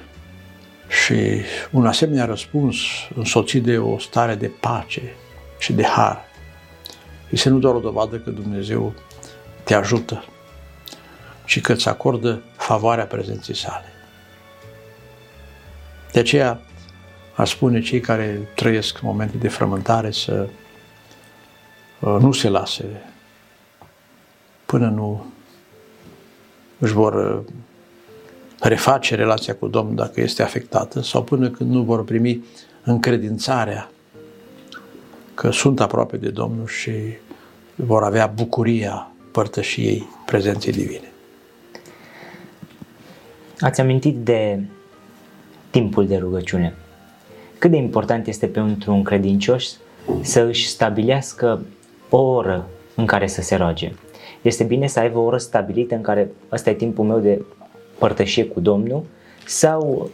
și 0.89 1.41
un 1.71 1.87
asemenea 1.87 2.25
răspuns 2.25 2.77
însoțit 3.15 3.63
de 3.63 3.79
o 3.79 3.99
stare 3.99 4.35
de 4.35 4.51
pace 4.61 5.03
și 5.59 5.73
de 5.73 5.85
har 5.85 6.25
este 7.31 7.49
nu 7.49 7.59
doar 7.59 7.75
o 7.75 7.81
dovadă 7.81 8.17
că 8.17 8.31
Dumnezeu 8.31 8.95
te 9.65 9.75
ajută, 9.75 10.25
ci 11.45 11.61
că 11.61 11.73
îți 11.73 11.89
acordă 11.89 12.43
favoarea 12.57 13.07
prezenței 13.07 13.57
sale. 13.57 13.85
De 16.13 16.19
aceea, 16.19 16.61
aș 17.35 17.51
spune 17.51 17.81
cei 17.81 18.01
care 18.01 18.49
trăiesc 18.55 19.01
momente 19.01 19.37
de 19.37 19.49
frământare 19.49 20.11
să 20.11 20.33
Uh, 20.33 20.64
nu 22.05 22.33
se 22.33 22.49
lase 22.49 22.85
până 24.67 24.89
nu 24.89 25.25
își 26.79 26.93
vor 26.93 27.15
uh, 27.15 27.53
reface 28.61 29.15
relația 29.15 29.55
cu 29.55 29.67
Domnul 29.69 29.95
dacă 29.95 30.21
este 30.21 30.43
afectată 30.43 31.03
sau 31.03 31.23
până 31.23 31.49
când 31.49 31.71
nu 31.71 31.83
vor 31.83 32.05
primi 32.05 32.45
încredințarea 32.85 33.91
că 35.35 35.51
sunt 35.51 35.81
aproape 35.81 36.17
de 36.17 36.29
Domnul 36.29 36.67
și 36.67 36.93
vor 37.75 38.03
avea 38.03 38.27
bucuria 38.27 39.11
părtășiei 39.33 40.09
prezenței 40.27 40.73
divine. 40.73 41.13
Ați 43.61 43.81
amintit 43.81 44.17
de 44.17 44.61
timpul 45.71 46.07
de 46.07 46.17
rugăciune. 46.17 46.75
Cât 47.59 47.71
de 47.71 47.77
important 47.77 48.27
este 48.27 48.47
pentru 48.47 48.93
un 48.93 49.03
credincios 49.03 49.79
să 50.21 50.41
își 50.41 50.69
stabilească 50.69 51.63
o 52.11 52.19
oră 52.21 52.67
în 52.95 53.07
care 53.07 53.27
să 53.27 53.41
se 53.41 53.55
roage. 53.55 53.93
Este 54.43 54.65
bine 54.65 54.87
să 54.87 54.99
aibă 54.99 55.19
o 55.19 55.23
oră 55.23 55.39
stabilită 55.39 55.95
în 55.95 56.01
care 56.01 56.31
ăsta 56.53 56.71
e 56.71 56.75
timpul 56.75 57.05
meu 57.05 57.19
de 57.19 57.43
părtășie 57.99 58.47
cu 58.47 58.61
Domnul 58.61 59.03
sau 59.47 60.11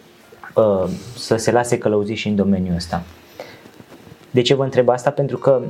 uh, 0.55 0.91
să 1.17 1.37
se 1.37 1.51
lase 1.51 1.79
călăuzit 1.79 2.17
și 2.17 2.29
în 2.29 2.35
domeniul 2.37 2.75
ăsta. 2.75 3.03
De 4.31 4.43
ce 4.43 4.55
vă 4.55 4.65
întreb 4.65 4.89
asta? 4.89 5.11
Pentru 5.11 5.39
că 5.39 5.63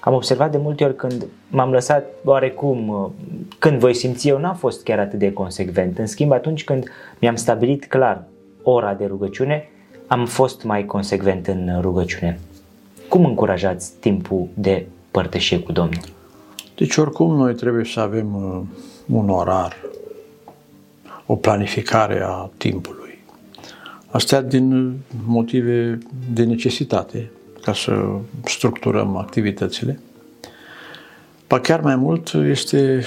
am 0.00 0.14
observat 0.14 0.50
de 0.50 0.58
multe 0.58 0.84
ori 0.84 0.96
când 0.96 1.26
m-am 1.48 1.70
lăsat 1.70 2.04
oarecum, 2.24 2.88
uh, 2.88 3.10
când 3.58 3.78
voi 3.78 3.94
simți 3.94 4.28
eu, 4.28 4.38
n-am 4.38 4.54
fost 4.54 4.82
chiar 4.82 4.98
atât 4.98 5.18
de 5.18 5.32
consecvent. 5.32 5.98
În 5.98 6.06
schimb, 6.06 6.32
atunci 6.32 6.64
când 6.64 6.88
mi-am 7.18 7.36
stabilit 7.36 7.86
clar 7.86 8.24
ora 8.62 8.94
de 8.94 9.06
rugăciune, 9.06 9.68
am 10.06 10.26
fost 10.26 10.64
mai 10.64 10.84
consecvent 10.84 11.46
în 11.46 11.78
rugăciune. 11.80 12.38
Cum 13.08 13.24
încurajați 13.24 13.92
timpul 14.00 14.48
de 14.54 14.86
părtășie 15.10 15.58
cu 15.58 15.72
Domnul? 15.72 16.00
Deci 16.76 16.96
oricum 16.96 17.36
noi 17.36 17.54
trebuie 17.54 17.84
să 17.84 18.00
avem 18.00 18.34
uh, 18.34 18.60
un 19.06 19.28
orar, 19.28 19.76
o 21.26 21.36
planificare 21.36 22.22
a 22.22 22.50
timpului. 22.56 23.18
Astea 24.06 24.42
din 24.42 24.96
motive 25.26 25.98
de 26.32 26.44
necesitate, 26.44 27.30
ca 27.62 27.74
să 27.74 28.08
structurăm 28.44 29.16
activitățile. 29.16 30.00
Pa 31.46 31.60
chiar 31.60 31.80
mai 31.80 31.96
mult 31.96 32.32
este 32.34 33.04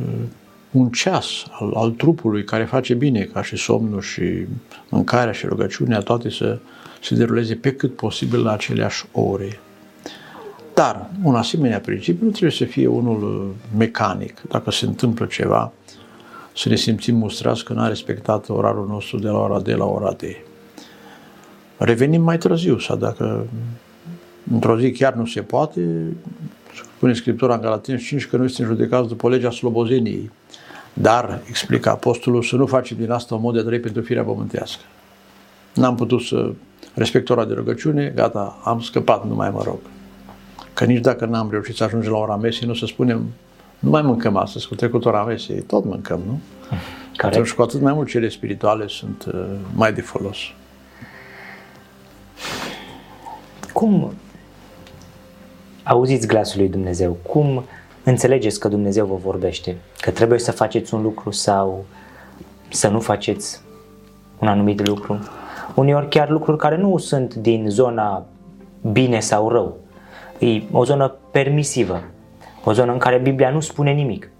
uh, 0.00 0.22
un 0.70 0.88
ceas 0.90 1.44
al, 1.50 1.72
al 1.74 1.90
trupului 1.90 2.44
care 2.44 2.64
face 2.64 2.94
bine 2.94 3.22
ca 3.22 3.42
și 3.42 3.56
somnul 3.56 4.00
și 4.00 4.46
mâncarea 4.88 5.32
și 5.32 5.46
rugăciunea, 5.46 5.98
toate 5.98 6.30
să 6.30 6.58
se 7.02 7.14
deruleze 7.14 7.54
pe 7.54 7.72
cât 7.72 7.96
posibil 7.96 8.42
la 8.42 8.52
aceleași 8.52 9.04
ore. 9.12 9.60
Dar 10.76 11.10
un 11.22 11.34
asemenea 11.34 11.80
principiu 11.80 12.24
nu 12.24 12.30
trebuie 12.30 12.50
să 12.50 12.64
fie 12.64 12.86
unul 12.86 13.22
uh, 13.22 13.54
mecanic. 13.76 14.42
Dacă 14.48 14.70
se 14.70 14.86
întâmplă 14.86 15.26
ceva, 15.26 15.72
să 16.56 16.68
ne 16.68 16.74
simțim 16.74 17.16
mustrați 17.16 17.64
că 17.64 17.72
n-a 17.72 17.88
respectat 17.88 18.48
orarul 18.48 18.86
nostru 18.86 19.18
de 19.18 19.28
la 19.28 19.38
ora 19.38 19.60
D 19.60 19.66
la 19.66 19.84
ora 19.84 20.12
D. 20.12 20.22
Revenim 21.76 22.22
mai 22.22 22.38
târziu 22.38 22.78
sau 22.78 22.96
dacă 22.96 23.46
într-o 24.52 24.78
zi 24.78 24.90
chiar 24.90 25.14
nu 25.14 25.26
se 25.26 25.42
poate, 25.42 25.80
spune 26.94 27.12
Scriptura 27.12 27.54
în 27.54 27.60
Galateni 27.60 27.98
5 27.98 28.26
că 28.26 28.36
noi 28.36 28.50
suntem 28.50 28.74
judecați 28.74 29.08
după 29.08 29.28
legea 29.28 29.50
slobozeniei. 29.50 30.30
Dar, 30.92 31.40
explică 31.48 31.90
apostolul, 31.90 32.42
să 32.42 32.56
nu 32.56 32.66
facem 32.66 32.96
din 32.96 33.10
asta 33.10 33.34
un 33.34 33.40
mod 33.40 33.54
de 33.54 33.62
trăi 33.62 33.80
pentru 33.80 34.02
firea 34.02 34.22
pământească. 34.22 34.82
N-am 35.74 35.94
putut 35.94 36.20
să 36.20 36.52
respect 36.94 37.28
ora 37.28 37.44
de 37.44 37.54
rugăciune, 37.54 38.12
gata, 38.14 38.60
am 38.64 38.80
scăpat, 38.80 39.28
nu 39.28 39.34
mai 39.34 39.50
mă 39.50 39.62
rog. 39.64 39.78
Că 40.76 40.84
nici 40.84 41.00
dacă 41.00 41.24
n-am 41.24 41.50
reușit 41.50 41.76
să 41.76 41.84
ajungem 41.84 42.12
la 42.12 42.18
ora 42.18 42.36
mesei, 42.36 42.68
nu 42.68 42.74
să 42.74 42.86
spunem, 42.86 43.26
nu 43.78 43.90
mai 43.90 44.02
mâncăm 44.02 44.36
astăzi, 44.36 44.68
cu 44.68 44.74
trecut 44.74 45.04
ora 45.04 45.24
mesei, 45.24 45.60
tot 45.60 45.84
mâncăm, 45.84 46.20
nu? 46.26 46.38
Care? 47.16 47.34
Atunci 47.34 47.52
cu 47.52 47.62
atât 47.62 47.80
mai 47.80 47.92
mult 47.92 48.08
cele 48.08 48.28
spirituale 48.28 48.86
sunt 48.86 49.24
uh, 49.34 49.44
mai 49.74 49.92
de 49.92 50.00
folos. 50.00 50.36
Cum 53.72 54.12
auziți 55.82 56.26
glasul 56.26 56.60
lui 56.60 56.68
Dumnezeu? 56.68 57.18
Cum 57.22 57.64
înțelegeți 58.04 58.60
că 58.60 58.68
Dumnezeu 58.68 59.06
vă 59.06 59.16
vorbește? 59.16 59.76
Că 60.00 60.10
trebuie 60.10 60.38
să 60.38 60.52
faceți 60.52 60.94
un 60.94 61.02
lucru 61.02 61.30
sau 61.30 61.84
să 62.68 62.88
nu 62.88 63.00
faceți 63.00 63.60
un 64.38 64.48
anumit 64.48 64.86
lucru? 64.86 65.18
Uneori 65.74 66.08
chiar 66.08 66.30
lucruri 66.30 66.58
care 66.58 66.76
nu 66.76 66.98
sunt 66.98 67.34
din 67.34 67.66
zona 67.68 68.26
bine 68.92 69.20
sau 69.20 69.48
rău, 69.48 69.84
E 70.38 70.62
o 70.70 70.84
zonă 70.84 71.14
permisivă, 71.30 72.02
o 72.64 72.72
zonă 72.72 72.92
în 72.92 72.98
care 72.98 73.18
Biblia 73.18 73.50
nu 73.50 73.60
spune 73.60 73.92
nimic. 73.92 74.30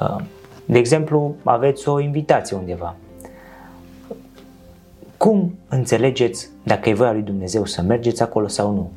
Uh, 0.00 0.16
de 0.64 0.78
exemplu, 0.78 1.36
aveți 1.42 1.88
o 1.88 2.00
invitație 2.00 2.56
undeva. 2.56 2.96
Cum 5.16 5.58
înțelegeți 5.68 6.48
dacă 6.62 6.88
e 6.88 6.94
voia 6.94 7.12
lui 7.12 7.22
Dumnezeu 7.22 7.64
să 7.64 7.82
mergeți 7.82 8.22
acolo 8.22 8.48
sau 8.48 8.72
nu? 8.72 8.92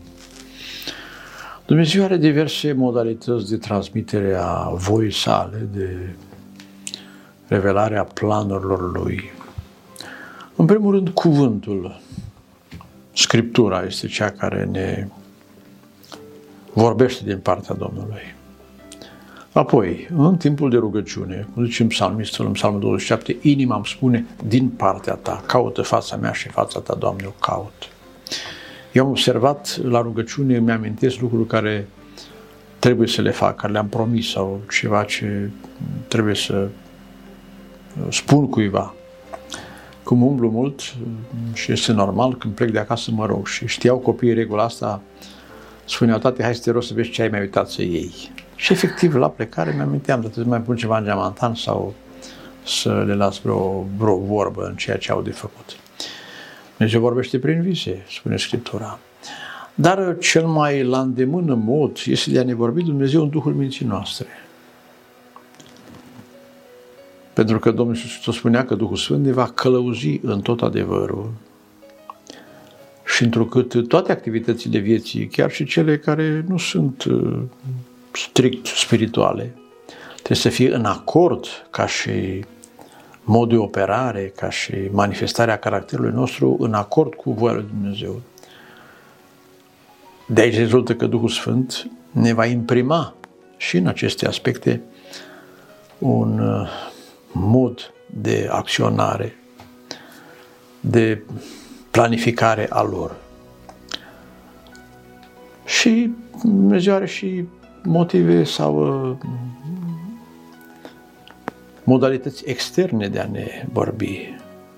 Dumnezeu 1.65 2.03
are 2.03 2.17
diverse 2.17 2.73
modalități 2.73 3.49
de 3.49 3.57
transmitere 3.57 4.35
a 4.39 4.69
voii 4.73 5.13
sale, 5.13 5.67
de 5.73 6.15
revelarea 7.47 8.03
planurilor 8.03 8.91
lui. 8.91 9.31
În 10.55 10.65
primul 10.65 10.93
rând, 10.93 11.09
cuvântul. 11.09 12.01
Scriptura 13.13 13.83
este 13.83 14.07
cea 14.07 14.29
care 14.29 14.63
ne 14.71 15.07
vorbește 16.81 17.23
din 17.25 17.37
partea 17.37 17.75
Domnului. 17.75 18.35
Apoi, 19.51 20.07
în 20.17 20.37
timpul 20.37 20.69
de 20.69 20.77
rugăciune, 20.77 21.47
cum 21.53 21.65
zicem 21.65 21.87
psalmistul 21.87 22.45
în 22.45 22.51
psalmul 22.51 22.79
27, 22.79 23.37
inima 23.41 23.75
îmi 23.75 23.85
spune 23.85 24.25
din 24.47 24.69
partea 24.69 25.13
ta, 25.13 25.43
caută 25.45 25.81
fața 25.81 26.15
mea 26.15 26.31
și 26.31 26.49
fața 26.49 26.79
ta, 26.79 26.95
Doamne, 26.95 27.25
o 27.25 27.29
caut. 27.29 27.89
Eu 28.91 29.03
am 29.03 29.09
observat 29.09 29.79
la 29.83 30.01
rugăciune, 30.01 30.55
îmi 30.55 30.71
amintesc 30.71 31.19
lucruri 31.19 31.47
care 31.47 31.87
trebuie 32.79 33.07
să 33.07 33.21
le 33.21 33.31
fac, 33.31 33.55
care 33.55 33.71
le-am 33.71 33.87
promis 33.87 34.29
sau 34.29 34.61
ceva 34.71 35.03
ce 35.03 35.49
trebuie 36.07 36.35
să 36.35 36.67
spun 38.09 38.49
cuiva. 38.49 38.93
Cum 40.03 40.21
umblu 40.21 40.49
mult 40.49 40.81
și 41.53 41.71
este 41.71 41.91
normal, 41.91 42.37
când 42.37 42.53
plec 42.53 42.71
de 42.71 42.79
acasă 42.79 43.11
mă 43.11 43.25
rog 43.25 43.47
și 43.47 43.67
știau 43.67 43.97
copiii 43.97 44.33
regula 44.33 44.63
asta, 44.63 45.01
spuneau, 45.87 46.19
tate, 46.19 46.43
hai 46.43 46.55
să 46.55 46.61
te 46.61 46.71
rog 46.71 46.83
să 46.83 46.93
vezi 46.93 47.09
ce 47.09 47.21
ai 47.21 47.27
mai 47.27 47.39
uitat 47.39 47.69
să 47.69 47.81
iei. 47.81 48.13
Și 48.55 48.73
efectiv, 48.73 49.15
la 49.15 49.29
plecare 49.29 49.73
mi 49.75 49.81
aminteam, 49.81 50.19
trebuie 50.19 50.43
să 50.43 50.49
mai 50.49 50.61
pun 50.61 50.75
ceva 50.75 50.97
în 50.97 51.03
geamantan 51.03 51.55
sau 51.55 51.93
să 52.65 53.03
le 53.07 53.15
las 53.15 53.39
vreo, 53.39 53.85
vreo 53.97 54.17
vorbă 54.17 54.65
în 54.65 54.75
ceea 54.75 54.97
ce 54.97 55.11
au 55.11 55.21
de 55.21 55.31
făcut. 55.31 55.75
Dumnezeu 56.77 57.01
vorbește 57.01 57.39
prin 57.39 57.61
vise, 57.61 58.05
spune 58.09 58.37
Scriptura. 58.37 58.99
Dar 59.75 60.17
cel 60.19 60.45
mai 60.45 60.83
la 60.83 60.99
îndemână 60.99 61.53
mod 61.53 61.97
este 62.05 62.31
de 62.31 62.39
a 62.39 62.43
ne 62.43 62.53
vorbi 62.53 62.83
Dumnezeu 62.83 63.21
în 63.21 63.29
Duhul 63.29 63.53
minții 63.53 63.85
noastre. 63.85 64.27
Pentru 67.33 67.59
că 67.59 67.71
Domnul 67.71 67.95
Iisus 67.95 68.35
spunea 68.35 68.65
că 68.65 68.75
Duhul 68.75 68.95
Sfânt 68.95 69.25
ne 69.25 69.31
va 69.31 69.45
călăuzi 69.45 70.19
în 70.23 70.41
tot 70.41 70.61
adevărul 70.61 71.31
și 73.17 73.23
întrucât 73.23 73.87
toate 73.87 74.11
activitățile 74.11 74.79
vieții, 74.79 75.27
chiar 75.27 75.51
și 75.51 75.65
cele 75.65 75.97
care 75.97 76.45
nu 76.47 76.57
sunt 76.57 77.03
uh, 77.03 77.39
strict 78.11 78.65
spirituale, 78.65 79.53
trebuie 80.15 80.37
să 80.37 80.49
fie 80.49 80.73
în 80.73 80.85
acord 80.85 81.45
ca 81.69 81.87
și 81.87 82.45
mod 83.23 83.49
de 83.49 83.55
operare, 83.55 84.33
ca 84.35 84.49
și 84.49 84.73
manifestarea 84.91 85.57
caracterului 85.57 86.11
nostru 86.11 86.57
în 86.59 86.73
acord 86.73 87.13
cu 87.13 87.31
voia 87.31 87.53
lui 87.53 87.65
Dumnezeu. 87.79 88.21
De 90.27 90.41
aici 90.41 90.57
rezultă 90.57 90.95
că 90.95 91.05
Duhul 91.05 91.29
Sfânt 91.29 91.89
ne 92.11 92.33
va 92.33 92.45
imprima 92.45 93.15
și 93.57 93.77
în 93.77 93.87
aceste 93.87 94.27
aspecte 94.27 94.81
un 95.97 96.39
uh, 96.39 96.69
mod 97.31 97.93
de 98.21 98.47
acționare, 98.51 99.35
de 100.79 101.21
planificare 101.97 102.67
a 102.69 102.81
lor. 102.81 103.15
Și 105.65 106.09
Dumnezeu 106.43 106.93
are 106.93 107.05
și 107.05 107.43
motive 107.83 108.43
sau 108.43 109.07
uh, 109.09 109.17
modalități 111.83 112.43
externe 112.45 113.07
de 113.07 113.19
a 113.19 113.27
ne 113.31 113.65
vorbi. 113.71 114.35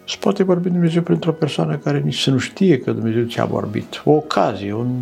Se 0.07 0.17
poate 0.19 0.43
vorbi 0.43 0.69
Dumnezeu 0.69 1.01
printr-o 1.01 1.31
persoană 1.31 1.77
care 1.77 1.99
nici 1.99 2.19
să 2.19 2.31
nu 2.31 2.37
știe 2.37 2.79
că 2.79 2.91
Dumnezeu 2.91 3.23
ți-a 3.23 3.45
vorbit. 3.45 4.01
O 4.05 4.11
ocazie, 4.11 4.73
un 4.73 5.01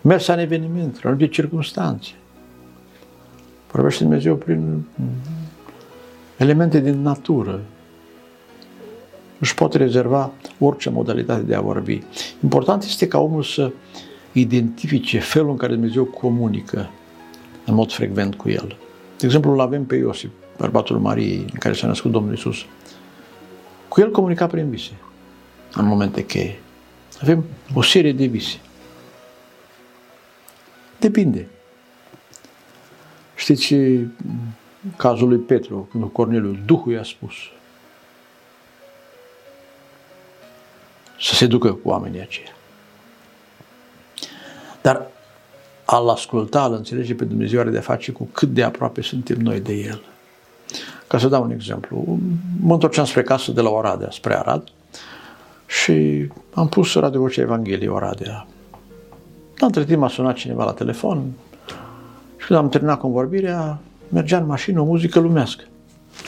mers 0.00 0.26
în 0.26 0.38
eveniment, 0.38 0.94
în 0.94 1.10
anumite 1.10 1.28
circunstanțe. 1.28 2.10
Vorbește 3.70 4.02
Dumnezeu 4.02 4.36
prin 4.36 4.84
elemente 6.36 6.80
din 6.80 7.02
natură. 7.02 7.60
Își 9.38 9.54
poate 9.54 9.78
rezerva 9.78 10.32
orice 10.58 10.90
modalitate 10.90 11.42
de 11.42 11.54
a 11.54 11.60
vorbi. 11.60 12.02
Important 12.42 12.82
este 12.82 13.08
ca 13.08 13.18
omul 13.18 13.42
să 13.42 13.72
identifice 14.32 15.18
felul 15.18 15.50
în 15.50 15.56
care 15.56 15.72
Dumnezeu 15.72 16.04
comunică 16.04 16.90
în 17.64 17.74
mod 17.74 17.92
frecvent 17.92 18.34
cu 18.34 18.48
el. 18.48 18.76
De 19.18 19.26
exemplu, 19.26 19.52
îl 19.52 19.60
avem 19.60 19.84
pe 19.84 19.96
Iosif, 19.96 20.30
bărbatul 20.56 20.98
Mariei, 20.98 21.38
în 21.38 21.58
care 21.58 21.74
s-a 21.74 21.86
născut 21.86 22.10
Domnul 22.10 22.34
Isus. 22.34 22.56
Cu 23.88 24.00
el 24.00 24.10
comunica 24.10 24.46
prin 24.46 24.70
vise, 24.70 24.92
în 25.74 25.86
momente 25.86 26.24
cheie. 26.24 26.58
Avem 27.22 27.44
o 27.74 27.82
serie 27.82 28.12
de 28.12 28.26
vise. 28.26 28.58
Depinde. 30.98 31.48
Știți 33.36 33.74
cazul 34.96 35.28
lui 35.28 35.38
Petru, 35.38 35.88
când 35.90 36.04
Corneliu, 36.12 36.58
Duhul 36.66 36.92
i-a 36.92 37.02
spus 37.02 37.32
să 41.20 41.34
se 41.34 41.46
ducă 41.46 41.72
cu 41.72 41.88
oamenii 41.88 42.20
aceia. 42.20 42.54
Dar 44.82 45.06
al 45.84 46.08
asculta, 46.08 46.62
al 46.62 46.72
înțelege 46.72 47.14
pe 47.14 47.24
Dumnezeu 47.24 47.60
are 47.60 47.70
de 47.70 47.78
face 47.78 48.12
cu 48.12 48.28
cât 48.32 48.48
de 48.48 48.62
aproape 48.62 49.02
suntem 49.02 49.36
noi 49.40 49.60
de 49.60 49.72
El. 49.72 50.02
Ca 51.06 51.18
să 51.18 51.28
dau 51.28 51.42
un 51.42 51.50
exemplu, 51.50 52.18
mă 52.60 52.72
întorceam 52.72 53.04
spre 53.04 53.22
casă 53.22 53.52
de 53.52 53.60
la 53.60 53.68
Oradea, 53.68 54.10
spre 54.10 54.36
Arad, 54.36 54.68
și 55.66 56.26
am 56.54 56.68
pus 56.68 56.94
Radio 56.94 57.20
Vocea 57.20 57.40
Evangheliei 57.42 57.88
Oradea. 57.88 58.46
Între 59.58 59.84
timp 59.84 60.02
a 60.02 60.08
sunat 60.08 60.34
cineva 60.34 60.64
la 60.64 60.72
telefon 60.72 61.30
și 62.36 62.46
când 62.46 62.58
am 62.58 62.68
terminat 62.68 62.98
convorbirea, 62.98 63.78
mergea 64.08 64.38
în 64.38 64.46
mașină 64.46 64.80
o 64.80 64.84
muzică 64.84 65.18
lumească. 65.18 65.64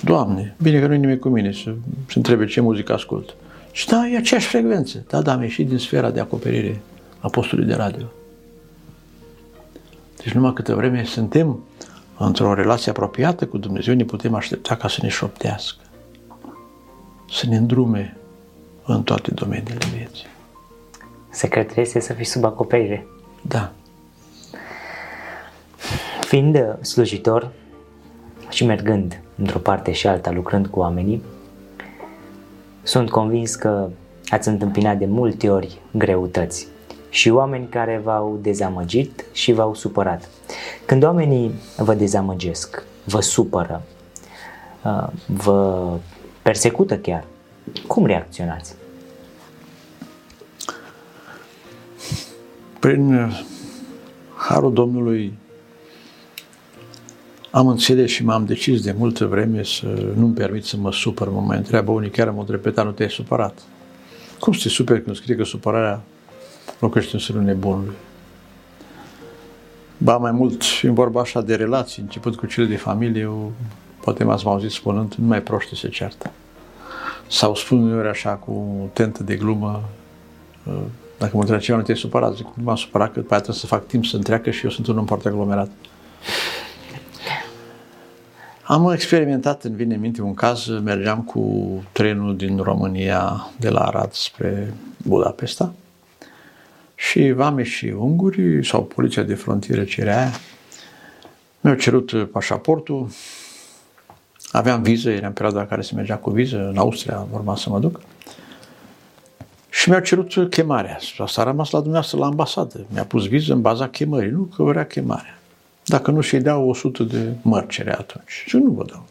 Doamne, 0.04 0.56
bine 0.62 0.80
că 0.80 0.86
nu-i 0.86 0.98
nimic 0.98 1.20
cu 1.20 1.28
mine 1.28 1.52
să, 1.52 1.74
să 2.06 2.12
întrebe 2.14 2.46
ce 2.46 2.60
muzică 2.60 2.92
ascult. 2.92 3.34
Și 3.76 3.86
da, 3.86 4.06
e 4.06 4.16
aceeași 4.16 4.46
frecvență. 4.46 5.04
Da, 5.08 5.22
da, 5.22 5.32
am 5.32 5.42
ieșit 5.42 5.68
din 5.68 5.78
sfera 5.78 6.10
de 6.10 6.20
acoperire 6.20 6.80
a 7.18 7.28
postului 7.28 7.64
de 7.64 7.74
radio. 7.74 8.06
Deci 10.16 10.32
numai 10.32 10.52
câtă 10.52 10.74
vreme 10.74 11.04
suntem 11.04 11.64
într-o 12.18 12.54
relație 12.54 12.90
apropiată 12.90 13.46
cu 13.46 13.58
Dumnezeu, 13.58 13.94
ne 13.94 14.04
putem 14.04 14.34
aștepta 14.34 14.76
ca 14.76 14.88
să 14.88 14.98
ne 15.02 15.08
șoptească, 15.08 15.84
să 17.30 17.46
ne 17.48 17.56
îndrume 17.56 18.16
în 18.84 19.02
toate 19.02 19.30
domeniile 19.30 19.86
vieții. 19.96 20.26
Secretul 21.30 21.82
este 21.82 22.00
să 22.00 22.12
fii 22.12 22.24
sub 22.24 22.44
acoperire. 22.44 23.06
Da. 23.42 23.72
Fiind 26.20 26.76
slujitor 26.80 27.52
și 28.48 28.64
mergând 28.64 29.20
într-o 29.38 29.58
parte 29.58 29.92
și 29.92 30.06
alta, 30.06 30.30
lucrând 30.30 30.66
cu 30.66 30.78
oamenii, 30.78 31.22
sunt 32.86 33.10
convins 33.10 33.54
că 33.54 33.88
ați 34.28 34.48
întâmpinat 34.48 34.98
de 34.98 35.06
multe 35.06 35.50
ori 35.50 35.80
greutăți 35.90 36.66
și 37.08 37.30
oameni 37.30 37.68
care 37.68 38.00
v-au 38.04 38.38
dezamăgit 38.42 39.24
și 39.32 39.52
v-au 39.52 39.74
supărat. 39.74 40.28
Când 40.84 41.04
oamenii 41.04 41.54
vă 41.76 41.94
dezamăgesc, 41.94 42.82
vă 43.04 43.20
supără, 43.20 43.82
uh, 44.84 45.06
vă 45.26 45.90
persecută 46.42 46.98
chiar, 46.98 47.24
cum 47.86 48.06
reacționați? 48.06 48.74
Prin 52.80 53.14
uh, 53.14 53.40
Harul 54.36 54.72
Domnului 54.72 55.38
am 57.56 57.66
înțeles 57.66 58.10
și 58.10 58.24
m-am 58.24 58.44
decis 58.44 58.82
de 58.82 58.94
multă 58.98 59.26
vreme 59.26 59.62
să 59.62 60.12
nu-mi 60.14 60.34
permit 60.34 60.64
să 60.64 60.76
mă 60.76 60.92
supăr. 60.92 61.28
Mă 61.28 61.40
mai 61.40 61.56
întreabă 61.56 61.90
unii 61.90 62.10
chiar 62.10 62.30
mă 62.30 62.44
repetat, 62.48 62.84
nu 62.84 62.90
te-ai 62.90 63.10
supărat. 63.10 63.58
Cum 64.40 64.52
să 64.52 64.60
te 64.62 64.68
superi 64.68 65.02
când 65.02 65.16
scrie 65.16 65.36
că 65.36 65.44
supărarea 65.44 66.02
locuiește 66.78 67.10
în 67.14 67.20
sânul 67.20 67.42
nebunului? 67.42 67.94
Ba 69.98 70.16
mai 70.16 70.32
mult, 70.32 70.62
în 70.82 70.94
vorba 70.94 71.20
așa 71.20 71.40
de 71.42 71.54
relații, 71.54 72.02
începând 72.02 72.34
cu 72.34 72.46
cele 72.46 72.66
de 72.66 72.76
familie, 72.76 73.20
eu, 73.20 73.52
poate 74.00 74.24
m-ați 74.24 74.44
auzit 74.44 74.70
spunând, 74.70 75.14
nu 75.14 75.26
mai 75.26 75.42
proști 75.42 75.76
se 75.76 75.88
ceartă. 75.88 76.30
Sau 77.26 77.54
spun 77.54 77.82
uneori 77.82 78.08
așa 78.08 78.30
cu 78.30 78.88
tentă 78.92 79.22
de 79.22 79.36
glumă, 79.36 79.82
uh, 80.64 80.74
dacă 81.18 81.30
mă 81.34 81.40
întreb 81.40 81.60
ceva, 81.60 81.78
nu 81.78 81.84
te-ai 81.84 81.96
supărat, 81.96 82.34
zic, 82.34 82.46
nu 82.54 82.62
m-am 82.62 82.76
supărat, 82.76 83.12
că 83.12 83.20
pe 83.20 83.34
trebuie 83.34 83.56
să 83.56 83.66
fac 83.66 83.86
timp 83.86 84.04
să 84.04 84.16
întreacă 84.16 84.50
și 84.50 84.64
eu 84.64 84.70
sunt 84.70 84.86
un 84.86 84.98
om 84.98 85.06
foarte 85.06 85.28
aglomerat. 85.28 85.70
Am 88.68 88.90
experimentat, 88.90 89.64
îmi 89.64 89.76
vine 89.76 89.94
în 89.94 90.00
minte 90.00 90.22
un 90.22 90.34
caz, 90.34 90.68
mergeam 90.82 91.22
cu 91.22 91.66
trenul 91.92 92.36
din 92.36 92.56
România 92.56 93.50
de 93.58 93.68
la 93.68 93.80
Arad 93.80 94.12
spre 94.12 94.74
Budapesta 94.96 95.72
Și 96.94 97.30
vame 97.30 97.62
și 97.62 97.86
unguri 97.86 98.66
sau 98.66 98.84
poliția 98.84 99.22
de 99.22 99.34
frontieră 99.34 99.84
cerea 99.84 100.18
aia. 100.18 100.30
Mi-au 101.60 101.76
cerut 101.76 102.30
pașaportul, 102.30 103.08
aveam 104.50 104.82
viză, 104.82 105.10
era 105.10 105.26
în 105.26 105.32
perioada 105.32 105.60
în 105.60 105.66
care 105.66 105.82
se 105.82 105.94
mergea 105.94 106.16
cu 106.16 106.30
viză, 106.30 106.68
în 106.68 106.76
Austria 106.76 107.26
urma 107.32 107.56
să 107.56 107.70
mă 107.70 107.78
duc. 107.78 108.00
Și 109.70 109.88
mi-au 109.88 110.00
cerut 110.00 110.50
chemarea. 110.50 110.98
Asta 111.18 111.40
a 111.40 111.44
rămas 111.44 111.70
la 111.70 111.78
dumneavoastră 111.78 112.18
la 112.18 112.26
ambasadă. 112.26 112.86
Mi-a 112.92 113.04
pus 113.04 113.28
viză 113.28 113.52
în 113.52 113.60
baza 113.60 113.88
chemării, 113.88 114.30
nu 114.30 114.42
că 114.42 114.62
vrea 114.62 114.86
chemarea. 114.86 115.35
Dacă 115.86 116.10
nu 116.10 116.20
și-i 116.20 116.40
dau 116.40 116.68
100 116.68 117.02
de 117.02 117.32
mărcere 117.42 117.92
atunci. 117.92 118.44
Și 118.46 118.56
nu 118.56 118.70
vă 118.70 118.84
dau. 118.84 119.06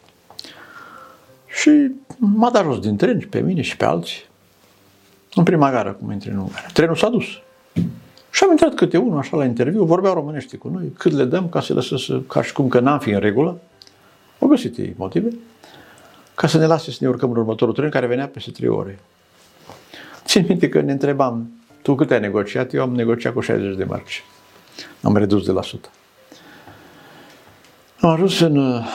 Și 1.48 1.92
m-a 2.18 2.52
dat 2.52 2.64
jos 2.64 2.80
din 2.80 2.96
tren 2.96 3.20
și 3.20 3.28
pe 3.28 3.40
mine 3.40 3.62
și 3.62 3.78
pe 3.78 3.86
alții. 3.86 4.24
În 5.34 5.44
prima 5.44 5.72
gară, 5.72 5.92
cum 5.92 6.12
intri 6.12 6.30
în 6.30 6.38
Ungaria. 6.38 6.70
Trenul 6.74 6.96
s-a 6.96 7.10
dus. 7.10 7.26
Și 8.32 8.44
am 8.44 8.52
intrat 8.52 8.74
câte 8.74 8.98
unul 8.98 9.18
așa 9.18 9.38
la 9.38 9.46
interviu, 9.46 9.84
vorbeau 9.84 10.14
românește 10.14 10.58
cu 10.58 10.68
noi, 10.68 10.94
cât 10.98 11.12
le 11.12 11.24
dăm 11.24 11.50
ca 11.50 11.62
să 11.62 11.74
lăsă 11.74 11.98
să, 11.98 12.20
ca 12.20 12.42
și 12.42 12.54
cum 12.54 12.68
că 12.68 12.80
n-am 12.80 13.00
fi 13.00 13.10
în 13.10 13.20
regulă. 13.20 13.60
Au 14.40 14.48
găsit 14.48 14.78
ei 14.78 14.94
motive 14.98 15.30
ca 16.34 16.48
să 16.48 16.58
ne 16.58 16.66
lase 16.66 16.92
să 16.92 16.98
ne 17.02 17.08
urcăm 17.08 17.32
în 17.32 17.38
următorul 17.38 17.74
tren 17.74 17.90
care 17.90 18.08
venea 18.08 18.28
peste 18.28 18.52
trei 18.52 18.70
ore. 18.70 19.00
Țin 20.26 20.46
minte 20.48 20.70
că 20.70 20.82
ne 20.82 20.92
întrebam, 20.92 21.52
tu 21.82 21.96
cât 21.96 22.12
ai 22.12 22.20
negociat? 22.20 22.74
Eu 22.74 22.82
am 22.82 22.96
negociat 22.96 23.34
cu 23.34 23.40
60 23.40 23.78
de 23.78 23.84
marci. 23.84 24.24
Am 25.02 25.18
redus 25.18 25.46
de 25.46 25.52
la 25.52 25.60
100. 25.60 25.90
Am 28.00 28.10
ajuns 28.10 28.40
în 28.40 28.58
uh, 28.58 28.86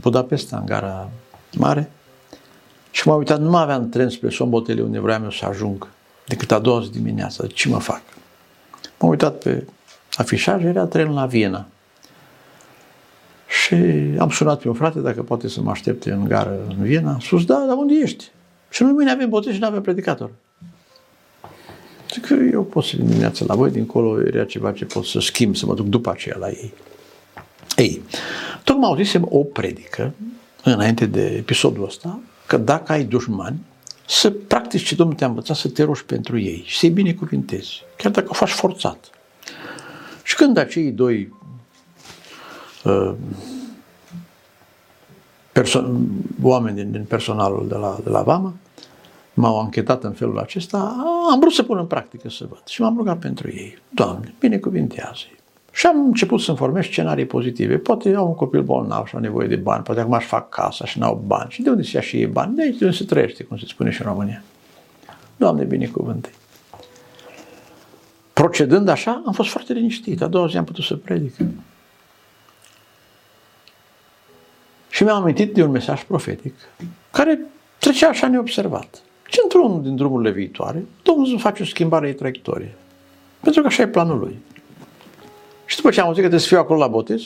Budapesta, 0.00 0.56
în 0.56 0.66
gara 0.66 1.10
mare, 1.56 1.90
și 2.90 3.08
m-am 3.08 3.18
uitat, 3.18 3.40
nu 3.40 3.50
mai 3.50 3.62
aveam 3.62 3.88
tren 3.88 4.08
spre 4.08 4.28
Sombotele 4.28 4.82
unde 4.82 4.98
vreau 4.98 5.22
eu 5.22 5.30
să 5.30 5.46
ajung, 5.46 5.88
decât 6.26 6.50
a 6.50 6.58
doua 6.58 6.82
zi 6.82 6.90
dimineața. 6.90 7.46
Ce 7.46 7.68
mă 7.68 7.78
fac? 7.78 8.02
M-am 8.98 9.10
uitat 9.10 9.38
pe 9.38 9.66
afișaj, 10.14 10.64
era 10.64 10.84
tren 10.84 11.12
la 11.12 11.26
Viena. 11.26 11.66
Și 13.48 13.74
am 14.18 14.30
sunat 14.30 14.60
pe 14.60 14.68
un 14.68 14.74
frate 14.74 14.98
dacă 14.98 15.22
poate 15.22 15.48
să 15.48 15.60
mă 15.60 15.70
aștepte 15.70 16.12
în 16.12 16.24
gară 16.24 16.58
în 16.68 16.82
Viena. 16.82 17.12
A 17.12 17.18
spus, 17.20 17.44
da, 17.44 17.64
dar 17.66 17.76
unde 17.76 17.94
ești? 18.02 18.30
Și 18.70 18.82
noi 18.82 18.92
mâine 18.92 19.10
avem 19.10 19.28
botez 19.28 19.52
și 19.52 19.60
nu 19.60 19.66
avem 19.66 19.82
predicator. 19.82 20.30
Zic 22.12 22.26
că 22.26 22.34
eu 22.34 22.62
pot 22.62 22.84
să 22.84 22.92
vin 22.96 23.06
dimineața 23.06 23.44
la 23.48 23.54
voi, 23.54 23.70
dincolo 23.70 24.22
era 24.22 24.44
ceva 24.44 24.72
ce 24.72 24.84
pot 24.84 25.04
să 25.04 25.20
schimb, 25.20 25.56
să 25.56 25.66
mă 25.66 25.74
duc 25.74 25.86
după 25.86 26.10
aceea 26.10 26.36
la 26.38 26.48
ei. 26.48 26.72
Ei, 27.80 28.02
tocmai 28.64 28.88
auzisem 28.88 29.26
o 29.30 29.38
predică 29.38 30.14
înainte 30.64 31.06
de 31.06 31.26
episodul 31.26 31.84
ăsta, 31.84 32.20
că 32.46 32.56
dacă 32.56 32.92
ai 32.92 33.04
dușmani, 33.04 33.58
să 34.06 34.30
practici 34.30 34.86
ce 34.86 34.94
Domnul 34.94 35.16
te-a 35.16 35.26
învățat 35.26 35.56
să 35.56 35.68
te 35.68 35.82
rogi 35.82 36.04
pentru 36.04 36.38
ei 36.38 36.62
și 36.66 36.78
să-i 36.78 36.90
binecuvintezi, 36.90 37.82
chiar 37.96 38.12
dacă 38.12 38.26
o 38.30 38.34
faci 38.34 38.50
forțat. 38.50 39.10
Și 40.22 40.34
când 40.34 40.56
acei 40.56 40.90
doi 40.90 41.34
uh, 42.84 43.12
perso- 45.52 45.90
oameni 46.42 46.76
din, 46.76 46.90
din 46.90 47.04
personalul 47.04 47.68
de 47.68 47.74
la, 47.74 47.98
de 48.04 48.10
la 48.10 48.22
Vama 48.22 48.54
m-au 49.34 49.60
anchetat 49.60 50.04
în 50.04 50.12
felul 50.12 50.38
acesta, 50.38 50.96
am 51.30 51.38
vrut 51.40 51.52
să 51.52 51.62
pun 51.62 51.78
în 51.78 51.86
practică 51.86 52.28
să 52.28 52.46
văd 52.48 52.62
și 52.66 52.80
m-am 52.80 52.96
rugat 52.96 53.18
pentru 53.18 53.48
ei. 53.48 53.78
Doamne, 53.88 54.34
binecuvintează-i. 54.38 55.39
Și 55.70 55.86
am 55.86 56.04
început 56.04 56.40
să-mi 56.40 56.56
formez 56.56 56.84
scenarii 56.84 57.26
pozitive. 57.26 57.76
Poate 57.76 58.14
au 58.14 58.26
un 58.26 58.34
copil 58.34 58.62
bolnav 58.62 59.06
și 59.06 59.14
au 59.14 59.20
nevoie 59.20 59.48
de 59.48 59.56
bani, 59.56 59.82
poate 59.82 60.00
acum 60.00 60.12
aș 60.12 60.24
fac 60.24 60.48
casa 60.48 60.84
și 60.84 60.98
n-au 60.98 61.22
bani. 61.26 61.50
Și 61.50 61.62
de 61.62 61.70
unde 61.70 61.82
se 61.82 61.90
ia 61.94 62.02
și 62.02 62.16
ei 62.16 62.26
bani? 62.26 62.54
De 62.54 62.62
aici 62.62 62.78
de 62.78 62.84
unde 62.84 62.96
se 62.96 63.04
trăiește, 63.04 63.44
cum 63.44 63.56
se 63.56 63.66
spune 63.66 63.90
și 63.90 64.02
în 64.02 64.08
România. 64.08 64.42
Doamne, 65.36 65.64
binecuvânte 65.64 66.30
Procedând 68.32 68.88
așa, 68.88 69.22
am 69.26 69.32
fost 69.32 69.50
foarte 69.50 69.72
liniștit. 69.72 70.22
A 70.22 70.26
doua 70.26 70.46
zi 70.46 70.56
am 70.56 70.64
putut 70.64 70.84
să 70.84 70.96
predic. 70.96 71.34
Și 74.90 75.02
mi-am 75.02 75.22
amintit 75.22 75.54
de 75.54 75.62
un 75.62 75.70
mesaj 75.70 76.02
profetic 76.02 76.54
care 77.10 77.40
trecea 77.78 78.08
așa 78.08 78.28
neobservat. 78.28 79.02
Și 79.26 79.40
într-unul 79.42 79.82
din 79.82 79.96
drumurile 79.96 80.30
viitoare, 80.30 80.84
Domnul 81.02 81.38
face 81.38 81.62
o 81.62 81.66
schimbare 81.66 82.06
de 82.06 82.12
traiectorie. 82.12 82.74
Pentru 83.40 83.60
că 83.60 83.66
așa 83.66 83.82
e 83.82 83.88
planul 83.88 84.18
lui. 84.18 84.38
Și 85.80 85.86
după 85.86 85.98
ce 85.98 86.02
am 86.02 86.08
auzit 86.08 86.22
că 86.22 86.28
trebuie 86.28 86.48
să 86.48 86.54
fiu 86.54 86.64
acolo 86.64 86.78
la 86.78 86.86
botez, 86.86 87.22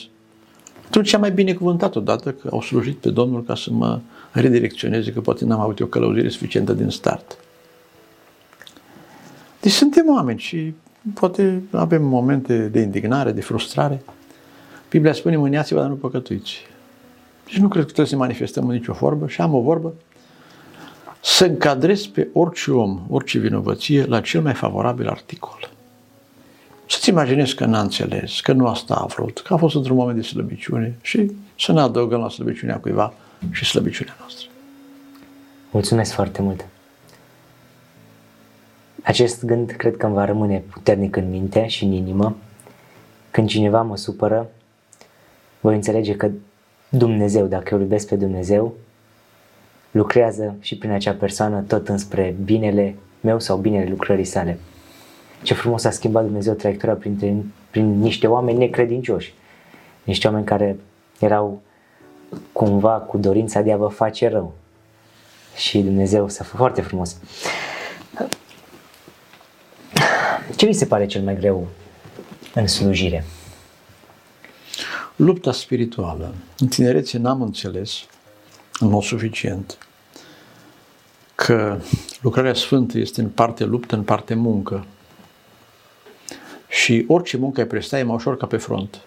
atunci 0.87 1.13
am 1.13 1.19
mai 1.19 1.31
binecuvântat 1.31 1.95
odată 1.95 2.31
că 2.31 2.49
au 2.51 2.61
slujit 2.61 2.97
pe 2.97 3.09
Domnul 3.09 3.43
ca 3.43 3.55
să 3.55 3.71
mă 3.71 3.99
redirecționeze, 4.31 5.13
că 5.13 5.21
poate 5.21 5.45
n-am 5.45 5.59
avut 5.59 5.79
o 5.79 5.85
călăuzire 5.85 6.29
suficientă 6.29 6.73
din 6.73 6.89
start. 6.89 7.37
Deci 9.61 9.71
suntem 9.71 10.09
oameni 10.09 10.39
și 10.39 10.73
poate 11.13 11.63
avem 11.71 12.03
momente 12.03 12.67
de 12.67 12.79
indignare, 12.79 13.31
de 13.31 13.41
frustrare. 13.41 14.03
Biblia 14.89 15.13
spune, 15.13 15.37
mâniați-vă, 15.37 15.79
dar 15.79 15.89
nu 15.89 15.95
păcătuiți. 15.95 16.55
Deci 17.45 17.57
nu 17.57 17.67
cred 17.67 17.81
că 17.85 17.91
trebuie 17.91 18.13
să 18.13 18.17
manifestăm 18.17 18.67
în 18.67 18.75
nicio 18.75 18.93
formă 18.93 19.27
și 19.27 19.41
am 19.41 19.53
o 19.53 19.61
vorbă 19.61 19.93
să 21.21 21.45
încadrez 21.45 22.05
pe 22.05 22.27
orice 22.33 22.71
om, 22.71 22.99
orice 23.09 23.39
vinovăție 23.39 24.05
la 24.05 24.21
cel 24.21 24.41
mai 24.41 24.53
favorabil 24.53 25.07
articol. 25.07 25.74
Să-ți 26.87 27.09
imaginezi 27.09 27.55
că 27.55 27.65
n-a 27.65 27.81
înțeles, 27.81 28.39
că 28.39 28.51
nu 28.51 28.67
asta 28.67 28.93
a 28.93 29.05
vrut, 29.05 29.39
că 29.39 29.53
a 29.53 29.57
fost 29.57 29.75
într-un 29.75 29.95
moment 29.95 30.15
de 30.15 30.23
slăbiciune 30.23 30.95
și 31.01 31.31
să 31.59 31.71
ne 31.71 31.79
adăugăm 31.79 32.19
la 32.19 32.29
slăbiciunea 32.29 32.79
cuiva 32.79 33.13
și 33.51 33.65
slăbiciunea 33.65 34.15
noastră. 34.19 34.47
Mulțumesc 35.71 36.11
foarte 36.13 36.41
mult! 36.41 36.65
Acest 39.03 39.45
gând 39.45 39.71
cred 39.71 39.97
că 39.97 40.05
îmi 40.05 40.15
va 40.15 40.25
rămâne 40.25 40.57
puternic 40.57 41.15
în 41.15 41.29
minte 41.29 41.67
și 41.67 41.83
în 41.83 41.91
inimă. 41.91 42.35
Când 43.31 43.47
cineva 43.47 43.81
mă 43.81 43.97
supără, 43.97 44.49
voi 45.59 45.75
înțelege 45.75 46.15
că 46.15 46.29
Dumnezeu, 46.89 47.45
dacă 47.45 47.73
eu 47.73 47.79
iubesc 47.79 48.07
pe 48.07 48.15
Dumnezeu, 48.15 48.73
lucrează 49.91 50.55
și 50.59 50.77
prin 50.77 50.91
acea 50.91 51.11
persoană 51.13 51.61
tot 51.61 51.87
înspre 51.87 52.35
binele 52.43 52.95
meu 53.21 53.39
sau 53.39 53.57
binele 53.57 53.89
lucrării 53.89 54.25
sale. 54.25 54.59
Ce 55.45 55.53
frumos 55.53 55.83
a 55.83 55.91
schimbat 55.91 56.23
Dumnezeu 56.23 56.53
traiectoria 56.53 56.95
prin, 56.95 57.53
prin 57.69 57.99
niște 57.99 58.27
oameni 58.27 58.57
necredincioși, 58.57 59.33
niște 60.03 60.27
oameni 60.27 60.45
care 60.45 60.79
erau 61.19 61.61
cumva 62.51 62.91
cu 62.91 63.17
dorința 63.17 63.61
de 63.61 63.71
a 63.71 63.77
vă 63.77 63.87
face 63.87 64.29
rău. 64.29 64.53
Și 65.55 65.79
Dumnezeu 65.79 66.29
să 66.29 66.43
fie 66.43 66.53
foarte 66.57 66.81
frumos. 66.81 67.17
Ce 70.55 70.65
vi 70.65 70.73
se 70.73 70.85
pare 70.85 71.05
cel 71.05 71.21
mai 71.21 71.35
greu 71.35 71.67
în 72.53 72.67
slujire? 72.67 73.25
Lupta 75.15 75.51
spirituală. 75.51 76.33
În 76.59 76.67
tinerețe 76.67 77.17
n-am 77.17 77.41
înțeles 77.41 78.05
în 78.79 78.89
mod 78.89 79.03
suficient 79.03 79.77
că 81.35 81.79
lucrarea 82.21 82.53
sfântă 82.53 82.97
este 82.97 83.21
în 83.21 83.29
parte 83.29 83.63
luptă, 83.63 83.95
în 83.95 84.03
parte 84.03 84.33
muncă. 84.33 84.85
Și 86.85 87.05
orice 87.07 87.37
muncă 87.37 87.59
ai 87.59 87.67
presta 87.67 87.99
e 87.99 88.03
mai 88.03 88.15
ușor 88.15 88.37
ca 88.37 88.45
pe 88.45 88.57
front. 88.57 89.01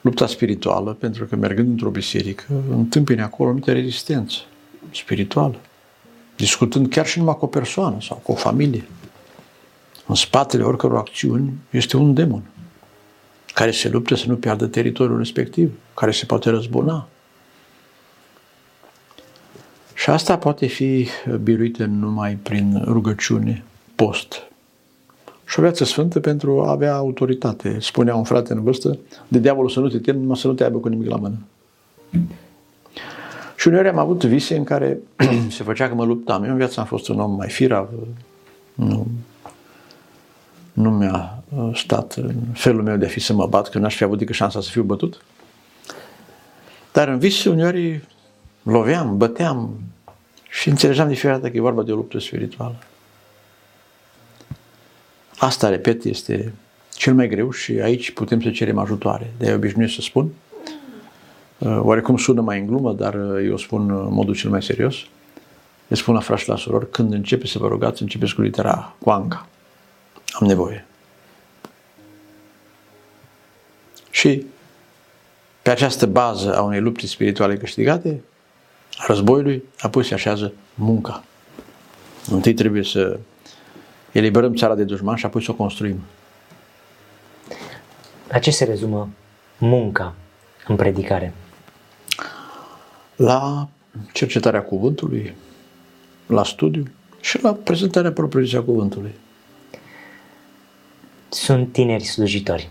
Lupta 0.00 0.26
spirituală, 0.26 0.92
pentru 0.92 1.24
că 1.24 1.36
mergând 1.36 1.68
într-o 1.68 1.90
biserică, 1.90 2.44
întâmpine 2.70 3.22
acolo 3.22 3.50
multe 3.50 3.72
rezistență 3.72 4.38
spirituală. 4.94 5.54
Discutând 6.36 6.88
chiar 6.88 7.06
și 7.06 7.18
numai 7.18 7.36
cu 7.36 7.44
o 7.44 7.48
persoană 7.48 7.96
sau 8.00 8.16
cu 8.16 8.32
o 8.32 8.34
familie. 8.34 8.88
În 10.06 10.14
spatele 10.14 10.62
oricăror 10.62 10.98
acțiuni 10.98 11.52
este 11.70 11.96
un 11.96 12.14
demon 12.14 12.42
care 13.54 13.70
se 13.70 13.88
luptă 13.88 14.14
să 14.14 14.24
nu 14.26 14.36
piardă 14.36 14.66
teritoriul 14.66 15.18
respectiv, 15.18 15.72
care 15.94 16.10
se 16.10 16.26
poate 16.26 16.50
răzbuna. 16.50 17.08
Și 19.94 20.10
asta 20.10 20.38
poate 20.38 20.66
fi 20.66 21.08
biruită 21.42 21.84
numai 21.84 22.34
prin 22.34 22.82
rugăciune, 22.84 23.64
post. 23.94 24.47
Și 25.48 25.58
o 25.58 25.62
viață 25.62 25.84
sfântă 25.84 26.20
pentru 26.20 26.62
a 26.62 26.70
avea 26.70 26.94
autoritate. 26.94 27.76
Spunea 27.80 28.14
un 28.14 28.24
frate 28.24 28.52
în 28.52 28.62
vârstă, 28.62 28.98
de 29.28 29.38
diavolul 29.38 29.70
să 29.70 29.80
nu 29.80 29.88
te 29.88 29.98
temi, 29.98 30.20
numai 30.20 30.36
să 30.36 30.46
nu 30.46 30.52
te 30.52 30.64
aibă 30.64 30.78
cu 30.78 30.88
nimic 30.88 31.08
la 31.08 31.16
mână. 31.16 31.36
Și 33.56 33.68
uneori 33.68 33.88
am 33.88 33.98
avut 33.98 34.24
vise 34.24 34.56
în 34.56 34.64
care 34.64 34.98
se 35.56 35.62
făcea 35.62 35.88
că 35.88 35.94
mă 35.94 36.04
luptam. 36.04 36.44
Eu 36.44 36.50
în 36.50 36.56
viață 36.56 36.80
am 36.80 36.86
fost 36.86 37.08
un 37.08 37.20
om 37.20 37.30
mai 37.30 37.48
firav, 37.48 37.88
nu, 38.74 39.06
nu 40.72 40.90
mi-a 40.90 41.42
uh, 41.56 41.70
stat 41.74 42.12
în 42.12 42.34
felul 42.52 42.82
meu 42.82 42.96
de 42.96 43.04
a 43.04 43.08
fi 43.08 43.20
să 43.20 43.32
mă 43.32 43.46
bat, 43.46 43.68
că 43.68 43.78
n-aș 43.78 43.96
fi 43.96 44.04
avut 44.04 44.18
decât 44.18 44.34
șansa 44.34 44.60
să 44.60 44.70
fiu 44.70 44.82
bătut. 44.82 45.24
Dar 46.92 47.08
în 47.08 47.18
vis 47.18 47.44
uneori 47.44 48.04
loveam, 48.62 49.16
băteam 49.16 49.80
și 50.48 50.68
înțelegeam 50.68 51.08
de 51.08 51.14
fiecare 51.14 51.40
dată 51.40 51.50
că 51.50 51.56
e 51.56 51.60
vorba 51.60 51.82
de 51.82 51.92
o 51.92 51.94
luptă 51.94 52.18
spirituală. 52.18 52.76
Asta, 55.38 55.68
repet, 55.68 56.04
este 56.04 56.52
cel 56.94 57.14
mai 57.14 57.28
greu 57.28 57.50
și 57.50 57.72
aici 57.72 58.10
putem 58.10 58.40
să 58.40 58.50
cerem 58.50 58.78
ajutoare. 58.78 59.32
De-aia 59.38 59.54
obișnuiesc 59.54 59.94
să 59.94 60.00
spun. 60.00 60.32
Uh, 61.58 61.78
oarecum 61.80 62.16
sună 62.16 62.40
mai 62.40 62.58
în 62.58 62.66
glumă, 62.66 62.92
dar 62.92 63.14
uh, 63.14 63.44
eu 63.44 63.56
spun 63.56 63.90
în 63.90 64.12
modul 64.12 64.34
cel 64.34 64.50
mai 64.50 64.62
serios. 64.62 64.96
le 65.86 65.96
spun 65.96 66.14
la 66.14 66.20
frați 66.20 66.42
și 66.42 66.48
la 66.48 66.56
surori, 66.56 66.90
când 66.90 67.12
începe 67.12 67.46
să 67.46 67.58
vă 67.58 67.68
rugați, 67.68 68.02
începeți 68.02 68.34
cu 68.34 68.40
litera 68.40 68.94
cu 68.98 69.10
Anca. 69.10 69.46
Am 70.32 70.46
nevoie. 70.46 70.86
Și 74.10 74.46
pe 75.62 75.70
această 75.70 76.06
bază 76.06 76.56
a 76.56 76.62
unei 76.62 76.80
lupte 76.80 77.06
spirituale 77.06 77.56
câștigate, 77.56 78.22
a 78.96 79.04
războiului, 79.06 79.62
apoi 79.78 80.04
se 80.04 80.14
așează 80.14 80.52
munca. 80.74 81.24
Întâi 82.30 82.54
trebuie 82.54 82.84
să 82.84 83.18
eliberăm 84.18 84.54
țara 84.54 84.74
de 84.74 84.84
dușman 84.84 85.16
și 85.16 85.26
apoi 85.26 85.42
să 85.42 85.50
o 85.50 85.54
construim. 85.54 86.00
La 88.28 88.38
ce 88.38 88.50
se 88.50 88.64
rezumă 88.64 89.08
munca 89.58 90.14
în 90.66 90.76
predicare? 90.76 91.34
La 93.16 93.68
cercetarea 94.12 94.62
cuvântului, 94.62 95.34
la 96.26 96.44
studiu 96.44 96.82
și 97.20 97.42
la 97.42 97.52
prezentarea 97.52 98.12
propriu 98.12 98.58
a 98.58 98.62
cuvântului. 98.62 99.14
Sunt 101.28 101.72
tineri 101.72 102.04
slujitori 102.04 102.68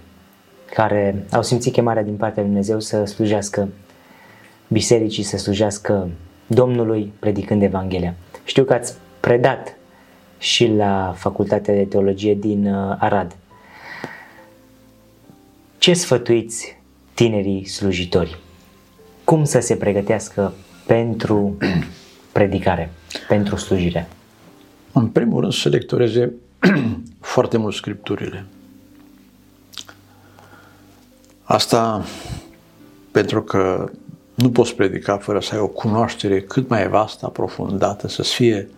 care 0.74 1.26
au 1.32 1.44
simțit 1.44 1.74
chemarea 1.74 2.04
din 2.04 2.16
partea 2.16 2.42
lui 2.42 2.52
Dumnezeu 2.52 2.80
să 2.80 3.06
slujească 3.06 3.68
bisericii, 4.68 5.24
să 5.24 5.38
slujească 5.38 6.10
Domnului 6.48 7.14
predicând 7.20 7.62
Evanghelia. 7.62 8.16
Știu 8.44 8.64
că 8.64 8.74
ați 8.74 8.94
predat 9.20 9.76
și 10.38 10.68
la 10.68 11.14
Facultatea 11.18 11.74
de 11.74 11.84
Teologie 11.84 12.34
din 12.34 12.74
uh, 12.74 12.96
Arad. 13.00 13.36
Ce 15.78 15.94
sfătuiți 15.94 16.78
tinerii 17.14 17.66
slujitori? 17.66 18.38
Cum 19.24 19.44
să 19.44 19.60
se 19.60 19.76
pregătească 19.76 20.54
pentru 20.86 21.58
predicare, 22.32 22.92
pentru 23.28 23.56
slujire? 23.56 24.08
În 24.92 25.08
primul 25.08 25.42
rând 25.42 25.54
să 25.54 25.70
lectoreze 25.70 26.34
foarte 27.20 27.58
mult 27.58 27.76
scripturile. 27.76 28.46
Asta 31.44 32.06
pentru 33.12 33.44
că 33.44 33.90
nu 34.36 34.50
poți 34.52 34.76
predica 34.76 35.18
fără 35.18 35.40
să 35.40 35.54
ai 35.54 35.60
o 35.60 35.68
cunoaștere 35.68 36.42
cât 36.42 36.70
mai 36.70 36.88
vastă, 36.88 37.26
aprofundată, 37.26 38.08
să 38.08 38.22
fie 38.22 38.70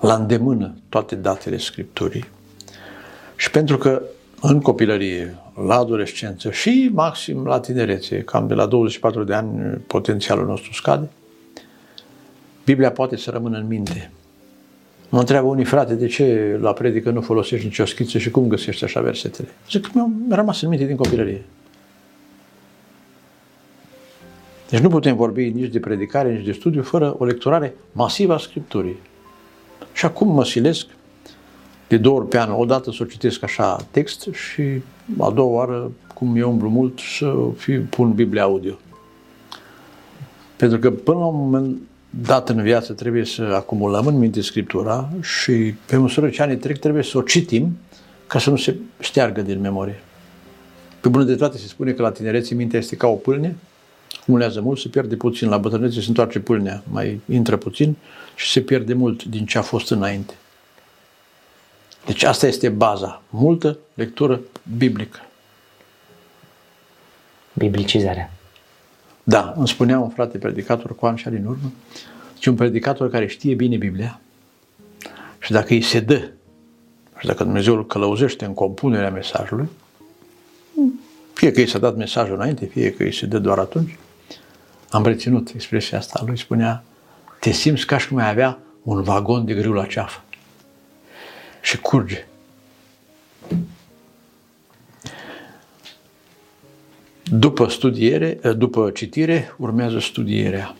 la 0.00 0.14
îndemână 0.14 0.74
toate 0.88 1.14
datele 1.14 1.56
Scripturii. 1.56 2.24
Și 3.36 3.50
pentru 3.50 3.78
că 3.78 4.02
în 4.40 4.60
copilărie, 4.60 5.36
la 5.66 5.74
adolescență 5.74 6.50
și 6.50 6.90
maxim 6.92 7.46
la 7.46 7.60
tinerețe, 7.60 8.22
cam 8.22 8.46
de 8.46 8.54
la 8.54 8.66
24 8.66 9.24
de 9.24 9.34
ani, 9.34 9.76
potențialul 9.86 10.46
nostru 10.46 10.72
scade, 10.72 11.08
Biblia 12.64 12.90
poate 12.90 13.16
să 13.16 13.30
rămână 13.30 13.58
în 13.58 13.66
minte. 13.66 14.10
Mă 15.08 15.18
întreabă 15.18 15.46
unii, 15.46 15.64
frate, 15.64 15.94
de 15.94 16.06
ce 16.06 16.58
la 16.60 16.72
predică 16.72 17.10
nu 17.10 17.20
folosești 17.20 17.66
nicio 17.66 17.84
schiță 17.84 18.18
și 18.18 18.30
cum 18.30 18.48
găsești 18.48 18.84
așa 18.84 19.00
versetele? 19.00 19.48
Zic 19.70 19.82
că 19.82 19.90
mi-au 19.94 20.10
rămas 20.30 20.62
în 20.62 20.68
minte 20.68 20.84
din 20.84 20.96
copilărie. 20.96 21.42
Deci 24.68 24.80
nu 24.80 24.88
putem 24.88 25.16
vorbi 25.16 25.48
nici 25.48 25.72
de 25.72 25.80
predicare, 25.80 26.32
nici 26.32 26.44
de 26.44 26.52
studiu 26.52 26.82
fără 26.82 27.14
o 27.18 27.24
lecturare 27.24 27.74
masivă 27.92 28.34
a 28.34 28.38
Scripturii. 28.38 28.98
Și 29.92 30.04
acum 30.04 30.28
mă 30.28 30.44
silesc 30.44 30.86
de 31.88 31.96
două 31.96 32.18
ori 32.18 32.28
pe 32.28 32.38
an, 32.38 32.50
o 32.50 32.64
dată 32.64 32.90
să 32.90 32.98
o 33.00 33.04
citesc 33.06 33.42
așa 33.42 33.76
text 33.90 34.28
și 34.32 34.62
a 35.18 35.30
doua 35.30 35.50
oară, 35.50 35.90
cum 36.14 36.36
eu 36.36 36.50
umblu 36.50 36.68
mult, 36.68 36.98
să 37.18 37.34
fi, 37.56 37.72
pun 37.72 38.12
Biblia 38.12 38.42
audio. 38.42 38.78
Pentru 40.56 40.78
că 40.78 40.90
până 40.90 41.18
la 41.18 41.24
un 41.24 41.36
moment 41.36 41.76
dat 42.10 42.48
în 42.48 42.62
viață 42.62 42.92
trebuie 42.92 43.24
să 43.24 43.42
acumulăm 43.42 44.06
în 44.06 44.18
minte 44.18 44.40
Scriptura 44.40 45.08
și 45.20 45.74
pe 45.86 45.96
măsură 45.96 46.28
ce 46.28 46.42
anii 46.42 46.56
trec 46.56 46.78
trebuie 46.78 47.02
să 47.02 47.18
o 47.18 47.22
citim 47.22 47.76
ca 48.26 48.38
să 48.38 48.50
nu 48.50 48.56
se 48.56 48.76
șteargă 49.00 49.40
din 49.40 49.60
memorie. 49.60 50.02
Pe 51.00 51.08
bună 51.08 51.24
de 51.24 51.34
toate 51.34 51.58
se 51.58 51.66
spune 51.66 51.92
că 51.92 52.02
la 52.02 52.10
tinerețe 52.10 52.54
mintea 52.54 52.78
este 52.78 52.96
ca 52.96 53.06
o 53.06 53.14
pâlne, 53.14 53.56
acumulează 54.20 54.60
mult, 54.60 54.78
se 54.78 54.88
pierde 54.88 55.16
puțin, 55.16 55.48
la 55.48 55.58
bătrânețe 55.58 56.00
se 56.00 56.08
întoarce 56.08 56.40
pâlnea, 56.40 56.82
mai 56.90 57.20
intră 57.28 57.56
puțin 57.56 57.96
și 58.34 58.50
se 58.50 58.60
pierde 58.60 58.94
mult 58.94 59.24
din 59.24 59.46
ce 59.46 59.58
a 59.58 59.62
fost 59.62 59.90
înainte. 59.90 60.34
Deci 62.06 62.22
asta 62.22 62.46
este 62.46 62.68
baza. 62.68 63.22
Multă 63.30 63.78
lectură 63.94 64.40
biblică. 64.76 65.20
Biblicizarea. 67.52 68.32
Da, 69.22 69.54
îmi 69.56 69.68
spunea 69.68 69.98
un 69.98 70.08
frate 70.08 70.38
predicator 70.38 70.94
cu 70.94 71.06
ani 71.06 71.18
și 71.18 71.28
din 71.28 71.44
urmă, 71.44 71.72
și 72.38 72.48
un 72.48 72.54
predicator 72.54 73.10
care 73.10 73.26
știe 73.26 73.54
bine 73.54 73.76
Biblia 73.76 74.20
și 75.38 75.52
dacă 75.52 75.72
îi 75.72 75.82
se 75.82 76.00
dă 76.00 76.28
și 77.18 77.26
dacă 77.26 77.44
Dumnezeu 77.44 77.74
îl 77.74 77.86
călăuzește 77.86 78.44
în 78.44 78.54
compunerea 78.54 79.10
mesajului, 79.10 79.68
fie 81.32 81.50
că 81.50 81.60
i 81.60 81.66
s-a 81.66 81.78
dat 81.78 81.96
mesajul 81.96 82.34
înainte, 82.34 82.66
fie 82.66 82.92
că 82.92 83.02
îi 83.02 83.14
se 83.14 83.26
dă 83.26 83.38
doar 83.38 83.58
atunci, 83.58 83.98
am 84.90 85.04
reținut 85.04 85.50
expresia 85.54 85.98
asta. 85.98 86.22
Lui 86.26 86.38
spunea, 86.38 86.84
te 87.40 87.50
simți 87.50 87.86
ca 87.86 87.98
și 87.98 88.08
cum 88.08 88.16
ai 88.16 88.28
avea 88.28 88.58
un 88.82 89.02
vagon 89.02 89.44
de 89.44 89.54
grâu 89.54 89.72
la 89.72 89.86
ceafă 89.86 90.22
și 91.60 91.78
curge. 91.78 92.26
După 97.22 97.68
studiere, 97.68 98.38
după 98.56 98.90
citire, 98.90 99.54
urmează 99.58 99.98
studierea. 99.98 100.74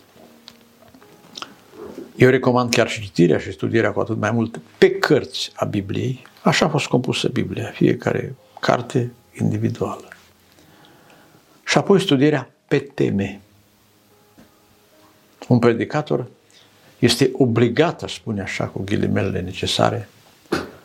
Eu 2.16 2.28
recomand 2.28 2.70
chiar 2.70 2.88
și 2.88 3.00
citirea 3.00 3.38
și 3.38 3.52
studierea 3.52 3.92
cu 3.92 4.00
atât 4.00 4.18
mai 4.18 4.30
mult 4.30 4.60
pe 4.78 4.90
cărți 4.90 5.52
a 5.54 5.64
Bibliei. 5.64 6.22
Așa 6.42 6.66
a 6.66 6.68
fost 6.68 6.86
compusă 6.86 7.28
Biblia, 7.28 7.70
fiecare 7.74 8.34
carte 8.60 9.12
individuală. 9.40 10.08
Și 11.64 11.78
apoi 11.78 12.00
studierea 12.00 12.50
pe 12.68 12.78
teme. 12.78 13.40
Un 15.50 15.58
predicator 15.58 16.26
este 16.98 17.30
obligat, 17.32 18.02
aș 18.02 18.14
spune 18.14 18.40
așa, 18.40 18.64
cu 18.64 18.82
ghilimelele 18.84 19.40
necesare, 19.40 20.08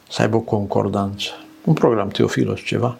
să 0.09 0.21
aibă 0.21 0.35
o 0.35 0.39
concordanță. 0.39 1.29
Un 1.63 1.73
program 1.73 2.07
Teofilos, 2.07 2.59
ceva. 2.59 2.97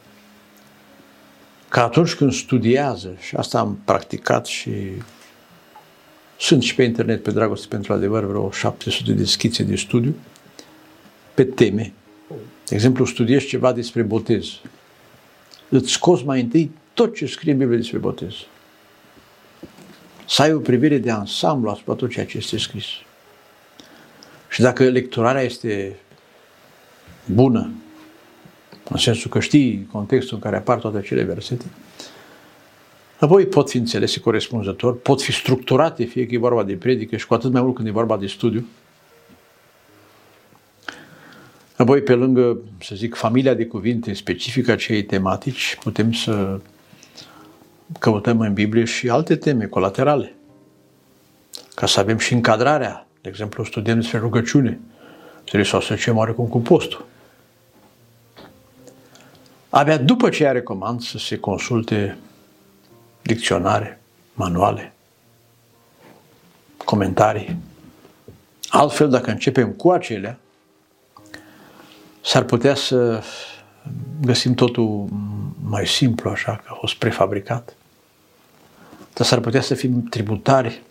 Ca 1.69 1.83
atunci 1.83 2.13
când 2.13 2.33
studiază, 2.33 3.15
și 3.19 3.35
asta 3.35 3.59
am 3.59 3.79
practicat 3.85 4.45
și 4.45 4.71
sunt 6.39 6.63
și 6.63 6.75
pe 6.75 6.83
internet, 6.83 7.23
pe 7.23 7.31
Dragoste 7.31 7.67
pentru 7.69 7.93
Adevăr, 7.93 8.23
vreo 8.23 8.51
700 8.51 9.11
de 9.11 9.25
schițe 9.25 9.63
de 9.63 9.75
studiu, 9.75 10.15
pe 11.33 11.43
teme. 11.43 11.93
De 12.65 12.75
exemplu, 12.75 13.05
studiezi 13.05 13.45
ceva 13.45 13.73
despre 13.73 14.01
botez. 14.01 14.45
Îți 15.69 15.91
scoți 15.91 16.25
mai 16.25 16.41
întâi 16.41 16.71
tot 16.93 17.15
ce 17.15 17.25
scrie 17.25 17.51
în 17.51 17.57
Biblie 17.57 17.77
despre 17.77 17.97
botez. 17.97 18.33
Să 20.27 20.41
ai 20.41 20.53
o 20.53 20.59
privire 20.59 20.97
de 20.97 21.11
ansamblu 21.11 21.69
asupra 21.69 21.93
tot 21.93 22.09
ceea 22.09 22.25
ce 22.25 22.37
este 22.37 22.57
scris. 22.57 22.85
Și 24.49 24.61
dacă 24.61 24.83
lecturarea 24.83 25.41
este 25.41 25.95
bună, 27.25 27.69
în 28.89 28.97
sensul 28.97 29.31
că 29.31 29.39
știi 29.39 29.87
contextul 29.91 30.35
în 30.35 30.41
care 30.41 30.55
apar 30.55 30.79
toate 30.79 30.97
acele 30.97 31.23
versete, 31.23 31.65
apoi 33.19 33.45
pot 33.45 33.69
fi 33.69 33.77
înțelese 33.77 34.19
corespunzător, 34.19 34.97
pot 34.97 35.21
fi 35.21 35.31
structurate, 35.31 36.03
fie 36.03 36.25
că 36.25 36.33
e 36.33 36.37
vorba 36.37 36.63
de 36.63 36.73
predică 36.73 37.17
și 37.17 37.27
cu 37.27 37.33
atât 37.33 37.51
mai 37.51 37.61
mult 37.61 37.75
când 37.75 37.87
e 37.87 37.91
vorba 37.91 38.17
de 38.17 38.27
studiu. 38.27 38.67
Apoi, 41.77 42.01
pe 42.01 42.13
lângă, 42.13 42.57
să 42.81 42.95
zic, 42.95 43.15
familia 43.15 43.53
de 43.53 43.65
cuvinte 43.65 44.13
specifică 44.13 44.71
acelei 44.71 45.03
tematici, 45.03 45.77
putem 45.83 46.11
să 46.11 46.59
căutăm 47.99 48.39
în 48.39 48.53
Biblie 48.53 48.83
și 48.83 49.09
alte 49.09 49.35
teme 49.35 49.65
colaterale, 49.65 50.35
ca 51.75 51.85
să 51.85 51.99
avem 51.99 52.17
și 52.17 52.33
încadrarea. 52.33 53.07
De 53.21 53.29
exemplu, 53.29 53.63
studiem 53.63 53.99
despre 53.99 54.17
rugăciune, 54.17 54.79
trebuie 55.43 55.65
să 55.65 55.75
o 55.75 55.77
asociem 55.79 56.17
oarecum 56.17 56.47
cu 56.47 56.59
postul. 56.59 57.05
Abia 59.69 59.97
după 59.97 60.29
ce 60.29 60.51
recomand 60.51 61.01
să 61.01 61.17
se 61.17 61.37
consulte 61.37 62.17
dicționare, 63.21 64.01
manuale, 64.33 64.93
comentarii. 66.85 67.57
Altfel, 68.69 69.09
dacă 69.09 69.31
începem 69.31 69.71
cu 69.71 69.91
acelea, 69.91 70.37
s-ar 72.21 72.43
putea 72.43 72.75
să 72.75 73.23
găsim 74.21 74.53
totul 74.53 75.07
mai 75.75 75.87
simplu, 75.87 76.29
așa, 76.29 76.55
că 76.55 76.63
a 76.67 76.73
fost 76.73 76.95
prefabricat. 76.95 77.75
Dar 79.13 79.25
s-ar 79.25 79.39
putea 79.39 79.61
să 79.61 79.73
fim 79.73 80.03
tributari 80.03 80.81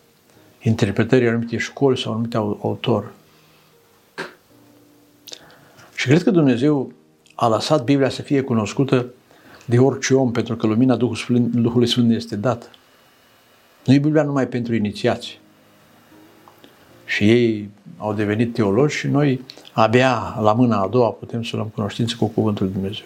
interpretării 0.61 1.27
anumite 1.27 1.57
școli 1.57 1.97
sau 1.97 2.11
anumite 2.11 2.37
autor. 2.37 3.11
Și 5.95 6.07
cred 6.07 6.23
că 6.23 6.31
Dumnezeu 6.31 6.91
a 7.35 7.47
lăsat 7.47 7.83
Biblia 7.83 8.09
să 8.09 8.21
fie 8.21 8.41
cunoscută 8.41 9.05
de 9.65 9.79
orice 9.79 10.13
om, 10.13 10.31
pentru 10.31 10.55
că 10.55 10.67
lumina 10.67 10.95
Duhului 10.95 11.87
Sfânt 11.87 12.11
este 12.11 12.35
dată. 12.35 12.65
Nu 13.85 13.93
e 13.93 13.99
Biblia 13.99 14.23
numai 14.23 14.47
pentru 14.47 14.75
inițiați. 14.75 15.39
și 17.05 17.29
ei 17.29 17.69
au 17.97 18.13
devenit 18.13 18.53
teologi 18.53 18.95
și 18.95 19.07
noi 19.07 19.41
abia 19.71 20.37
la 20.41 20.53
mâna 20.53 20.81
a 20.81 20.87
doua 20.87 21.09
putem 21.09 21.43
să 21.43 21.55
luăm 21.55 21.67
cunoștință 21.67 22.15
cu 22.19 22.25
Cuvântul 22.25 22.65
Lui 22.65 22.73
Dumnezeu. 22.73 23.05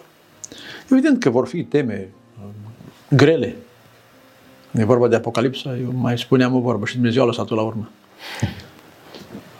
Evident 0.92 1.20
că 1.20 1.30
vor 1.30 1.48
fi 1.48 1.64
teme 1.64 2.10
um, 2.44 2.52
grele. 3.18 3.56
E 4.72 4.86
vorba 4.86 5.08
de 5.08 5.16
Apocalipsa, 5.16 5.78
eu 5.78 5.92
mai 5.94 6.18
spuneam 6.18 6.56
o 6.56 6.60
vorbă 6.60 6.86
și 6.86 6.94
Dumnezeu 6.94 7.24
a 7.24 7.26
lăsat-o 7.26 7.56
la 7.56 7.62
urmă. 7.62 7.90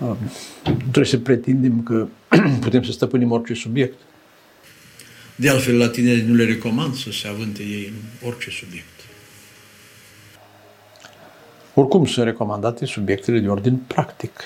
Um, 0.02 0.17
nu 0.63 0.78
trebuie 0.80 1.06
să 1.06 1.17
pretindem 1.17 1.84
că 1.84 2.08
putem 2.62 2.84
să 2.84 2.91
stăpânim 2.91 3.32
orice 3.32 3.54
subiect. 3.54 3.99
De 5.36 5.49
altfel, 5.49 5.78
la 5.78 5.89
tineri 5.89 6.21
nu 6.21 6.34
le 6.34 6.45
recomand 6.45 6.95
să 6.95 7.12
se 7.12 7.28
avânte 7.28 7.63
ei 7.63 7.86
în 7.88 8.28
orice 8.28 8.49
subiect. 8.49 8.99
Oricum 11.73 12.06
sunt 12.06 12.25
recomandate 12.25 12.86
subiectele 12.86 13.39
de 13.39 13.47
ordin 13.47 13.75
practic. 13.88 14.39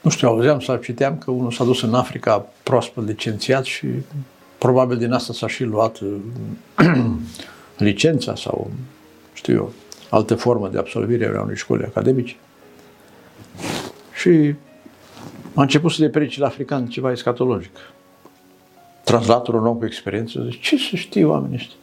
Nu 0.00 0.10
știu, 0.10 0.28
auzeam 0.28 0.60
sau 0.60 0.76
citeam 0.76 1.18
că 1.18 1.30
unul 1.30 1.52
s-a 1.52 1.64
dus 1.64 1.82
în 1.82 1.94
Africa 1.94 2.46
proaspăt 2.62 3.06
licențiat 3.06 3.64
și 3.64 3.86
probabil 4.58 4.96
din 4.96 5.12
asta 5.12 5.32
s-a 5.32 5.48
și 5.48 5.64
luat 5.64 5.98
licența 7.76 8.34
sau, 8.34 8.70
știu 9.32 9.54
eu, 9.54 9.72
altă 10.10 10.34
formă 10.34 10.68
de 10.68 10.78
absolvire 10.78 11.36
a 11.36 11.42
unei 11.42 11.56
școli 11.56 11.84
academice. 11.84 12.36
Și 14.14 14.54
a 15.54 15.60
început 15.60 15.90
să 15.90 16.02
le 16.02 16.08
predice 16.08 16.40
la 16.40 16.46
african 16.46 16.86
ceva 16.86 17.10
escatologic. 17.10 17.76
Translatorul, 19.04 19.60
un 19.60 19.66
om 19.66 19.76
cu 19.76 19.84
experiență, 19.84 20.42
zice, 20.44 20.58
ce 20.60 20.88
să 20.88 20.96
știe 20.96 21.24
oamenii 21.24 21.56
ăștia? 21.56 21.76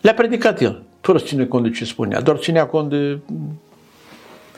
Le-a 0.00 0.14
predicat 0.14 0.60
el, 0.60 0.82
fără 1.00 1.18
să 1.18 1.24
ține 1.24 1.46
cont 1.46 1.64
de 1.64 1.70
ce 1.70 1.84
spunea, 1.84 2.20
doar 2.20 2.36
ținea 2.36 2.66
cont 2.66 2.90
de 2.90 3.18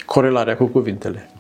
corelarea 0.07 0.57
cu 0.57 0.65
cuvintele. 0.65 1.31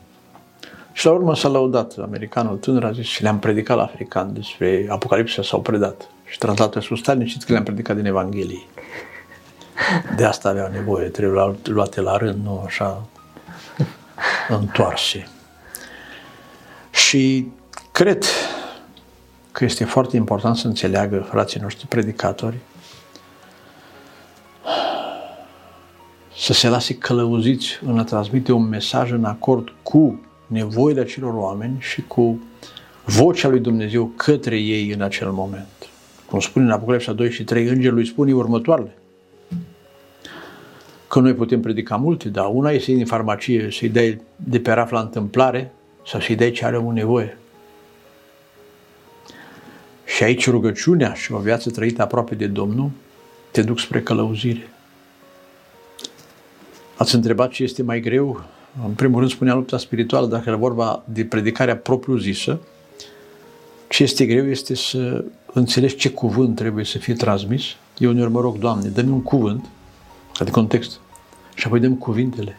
Și 0.98 1.06
la 1.06 1.12
urmă 1.12 1.34
s-a 1.34 1.48
laudat 1.48 1.94
americanul 2.02 2.56
tânăr, 2.56 2.84
a 2.84 2.92
zis, 2.92 3.06
și 3.06 3.22
le-am 3.22 3.38
predicat 3.38 3.76
la 3.76 3.82
african 3.82 4.32
despre 4.32 4.86
Apocalipsa, 4.88 5.42
s-au 5.42 5.60
predat. 5.60 6.10
Și 6.24 6.38
translatul 6.38 6.80
a 6.80 6.84
spus, 6.84 6.98
stai 6.98 7.36
că 7.46 7.52
le-am 7.52 7.62
predicat 7.62 7.96
din 7.96 8.04
Evanghelie. 8.04 8.66
De 10.16 10.24
asta 10.24 10.48
aveau 10.48 10.70
nevoie, 10.70 11.08
trebuie 11.08 11.56
luate 11.64 12.00
la 12.00 12.16
rând, 12.16 12.44
nu 12.44 12.62
așa 12.66 13.06
întoarse. 14.48 15.28
Și 16.90 17.48
cred 17.92 18.24
că 19.52 19.64
este 19.64 19.84
foarte 19.84 20.16
important 20.16 20.56
să 20.56 20.66
înțeleagă 20.66 21.26
frații 21.30 21.60
noștri 21.60 21.86
predicatori 21.86 22.56
să 26.36 26.52
se 26.52 26.68
lase 26.68 26.94
călăuziți 26.94 27.78
în 27.86 27.98
a 27.98 28.04
transmite 28.04 28.52
un 28.52 28.68
mesaj 28.68 29.12
în 29.12 29.24
acord 29.24 29.74
cu 29.82 30.20
nevoile 30.48 31.00
acelor 31.00 31.34
oameni 31.34 31.76
și 31.78 32.02
cu 32.02 32.42
vocea 33.04 33.48
lui 33.48 33.60
Dumnezeu 33.60 34.06
către 34.06 34.58
ei 34.58 34.92
în 34.92 35.00
acel 35.00 35.30
moment. 35.30 35.66
Cum 36.26 36.40
spune 36.40 36.64
în 36.64 36.70
Apocalipsa 36.70 37.12
2 37.12 37.30
și 37.30 37.44
3, 37.44 37.66
îngerul 37.66 37.98
îi 37.98 38.06
spune 38.06 38.32
următoarele. 38.32 38.96
Că 41.08 41.20
noi 41.20 41.34
putem 41.34 41.60
predica 41.60 41.96
multe, 41.96 42.28
dar 42.28 42.48
una 42.52 42.70
este 42.70 42.92
din 42.92 43.06
farmacie 43.06 43.68
să-i 43.70 43.88
dai 43.88 44.20
de 44.36 44.60
pe 44.60 44.72
raf 44.72 44.90
la 44.90 45.00
întâmplare 45.00 45.72
sau 46.06 46.20
să-i 46.20 46.36
dai 46.36 46.50
ce 46.50 46.64
are 46.64 46.76
o 46.76 46.92
nevoie. 46.92 47.38
Și 50.04 50.22
aici 50.22 50.48
rugăciunea 50.48 51.12
și 51.12 51.32
o 51.32 51.38
viață 51.38 51.70
trăită 51.70 52.02
aproape 52.02 52.34
de 52.34 52.46
Domnul 52.46 52.90
te 53.50 53.62
duc 53.62 53.78
spre 53.78 54.02
călăuzire. 54.02 54.70
Ați 56.96 57.14
întrebat 57.14 57.50
ce 57.50 57.62
este 57.62 57.82
mai 57.82 58.00
greu? 58.00 58.44
În 58.86 58.92
primul 58.92 59.18
rând 59.18 59.30
spunea 59.30 59.54
lupta 59.54 59.78
spirituală, 59.78 60.26
dacă 60.26 60.44
era 60.46 60.56
vorba 60.56 61.02
de 61.04 61.24
predicarea 61.24 61.76
propriu-zisă, 61.76 62.60
ce 63.88 64.02
este 64.02 64.26
greu 64.26 64.48
este 64.48 64.74
să 64.74 65.24
înțelegi 65.52 65.96
ce 65.96 66.10
cuvânt 66.10 66.56
trebuie 66.56 66.84
să 66.84 66.98
fie 66.98 67.14
transmis. 67.14 67.64
Eu 67.98 68.10
uneori 68.10 68.30
mă 68.30 68.40
rog, 68.40 68.58
Doamne, 68.58 68.88
dă-mi 68.88 69.10
un 69.10 69.22
cuvânt, 69.22 69.66
de 70.44 70.50
context, 70.50 71.00
și 71.54 71.66
apoi 71.66 71.80
dăm 71.80 71.94
cuvintele. 71.94 72.58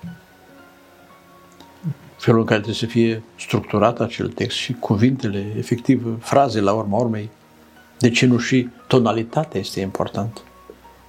Felul 2.17 2.39
în 2.39 2.45
care 2.45 2.59
trebuie 2.59 2.79
să 2.79 2.85
fie 2.85 3.23
structurat 3.37 3.99
acel 3.99 4.27
text 4.29 4.57
și 4.57 4.73
cuvintele, 4.73 5.53
efectiv, 5.57 6.17
fraze 6.19 6.59
la 6.59 6.73
urma 6.73 6.97
urmei. 6.97 7.29
De 7.99 8.09
ce 8.09 8.25
nu 8.25 8.37
și 8.37 8.69
tonalitatea 8.87 9.59
este 9.59 9.79
importantă. 9.79 10.41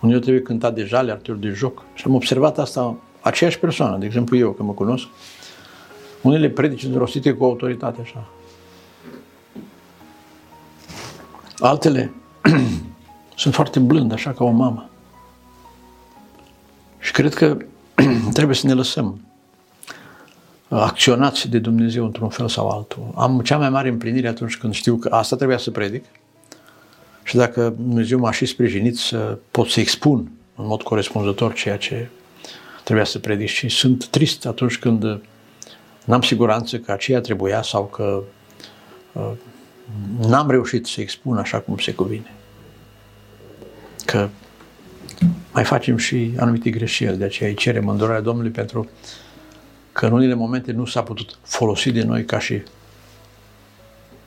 Uneori 0.00 0.22
trebuie 0.22 0.42
cântat 0.42 0.74
de 0.74 0.84
jale, 0.84 1.10
alteori 1.10 1.40
de 1.40 1.48
joc. 1.48 1.82
Și 1.94 2.04
am 2.06 2.14
observat 2.14 2.58
asta 2.58 2.96
aceeași 3.20 3.58
persoană, 3.58 3.96
de 3.96 4.06
exemplu 4.06 4.36
eu, 4.36 4.52
că 4.52 4.62
mă 4.62 4.72
cunosc, 4.72 5.06
unele 6.22 6.48
predici 6.48 6.84
înrostite 6.84 7.32
cu 7.32 7.44
autoritate 7.44 8.00
așa. 8.00 8.28
Altele 11.58 12.12
sunt 13.36 13.54
foarte 13.54 13.78
blânde, 13.78 14.14
așa 14.14 14.32
ca 14.32 14.44
o 14.44 14.50
mamă. 14.50 14.90
Și 16.98 17.12
cred 17.12 17.34
că 17.34 17.56
trebuie 18.32 18.56
să 18.56 18.66
ne 18.66 18.72
lăsăm 18.72 19.20
acționați 20.68 21.48
de 21.48 21.58
Dumnezeu 21.58 22.04
într-un 22.04 22.28
fel 22.28 22.48
sau 22.48 22.68
altul. 22.68 23.12
Am 23.14 23.40
cea 23.40 23.58
mai 23.58 23.70
mare 23.70 23.88
împlinire 23.88 24.28
atunci 24.28 24.56
când 24.56 24.74
știu 24.74 24.96
că 24.96 25.08
asta 25.08 25.36
trebuia 25.36 25.58
să 25.58 25.70
predic 25.70 26.04
și 27.22 27.36
dacă 27.36 27.74
Dumnezeu 27.78 28.18
m-a 28.18 28.32
și 28.32 28.46
sprijinit 28.46 28.98
să 28.98 29.38
pot 29.50 29.68
să 29.68 29.80
expun 29.80 30.30
în 30.56 30.66
mod 30.66 30.82
corespunzător 30.82 31.52
ceea 31.52 31.76
ce 31.76 32.08
trebuia 32.90 33.10
să 33.10 33.18
predic 33.18 33.48
și 33.48 33.68
sunt 33.68 34.06
trist 34.06 34.46
atunci 34.46 34.78
când 34.78 35.20
n-am 36.04 36.22
siguranță 36.22 36.78
că 36.78 36.92
aceea 36.92 37.20
trebuia 37.20 37.62
sau 37.62 37.84
că 37.86 38.22
uh, 39.12 39.30
n-am 40.28 40.50
reușit 40.50 40.86
să 40.86 41.00
expun 41.00 41.36
așa 41.36 41.58
cum 41.58 41.78
se 41.78 41.94
cuvine. 41.94 42.34
Că 44.04 44.28
mai 45.52 45.64
facem 45.64 45.96
și 45.96 46.32
anumite 46.36 46.70
greșeli, 46.70 47.16
de 47.16 47.24
aceea 47.24 47.48
îi 47.48 47.54
cerem 47.54 47.88
îndurarea 47.88 48.20
Domnului 48.20 48.50
pentru 48.50 48.88
că 49.92 50.06
în 50.06 50.12
unele 50.12 50.34
momente 50.34 50.72
nu 50.72 50.84
s-a 50.84 51.02
putut 51.02 51.38
folosi 51.42 51.92
de 51.92 52.02
noi 52.02 52.24
ca 52.24 52.38
și 52.38 52.62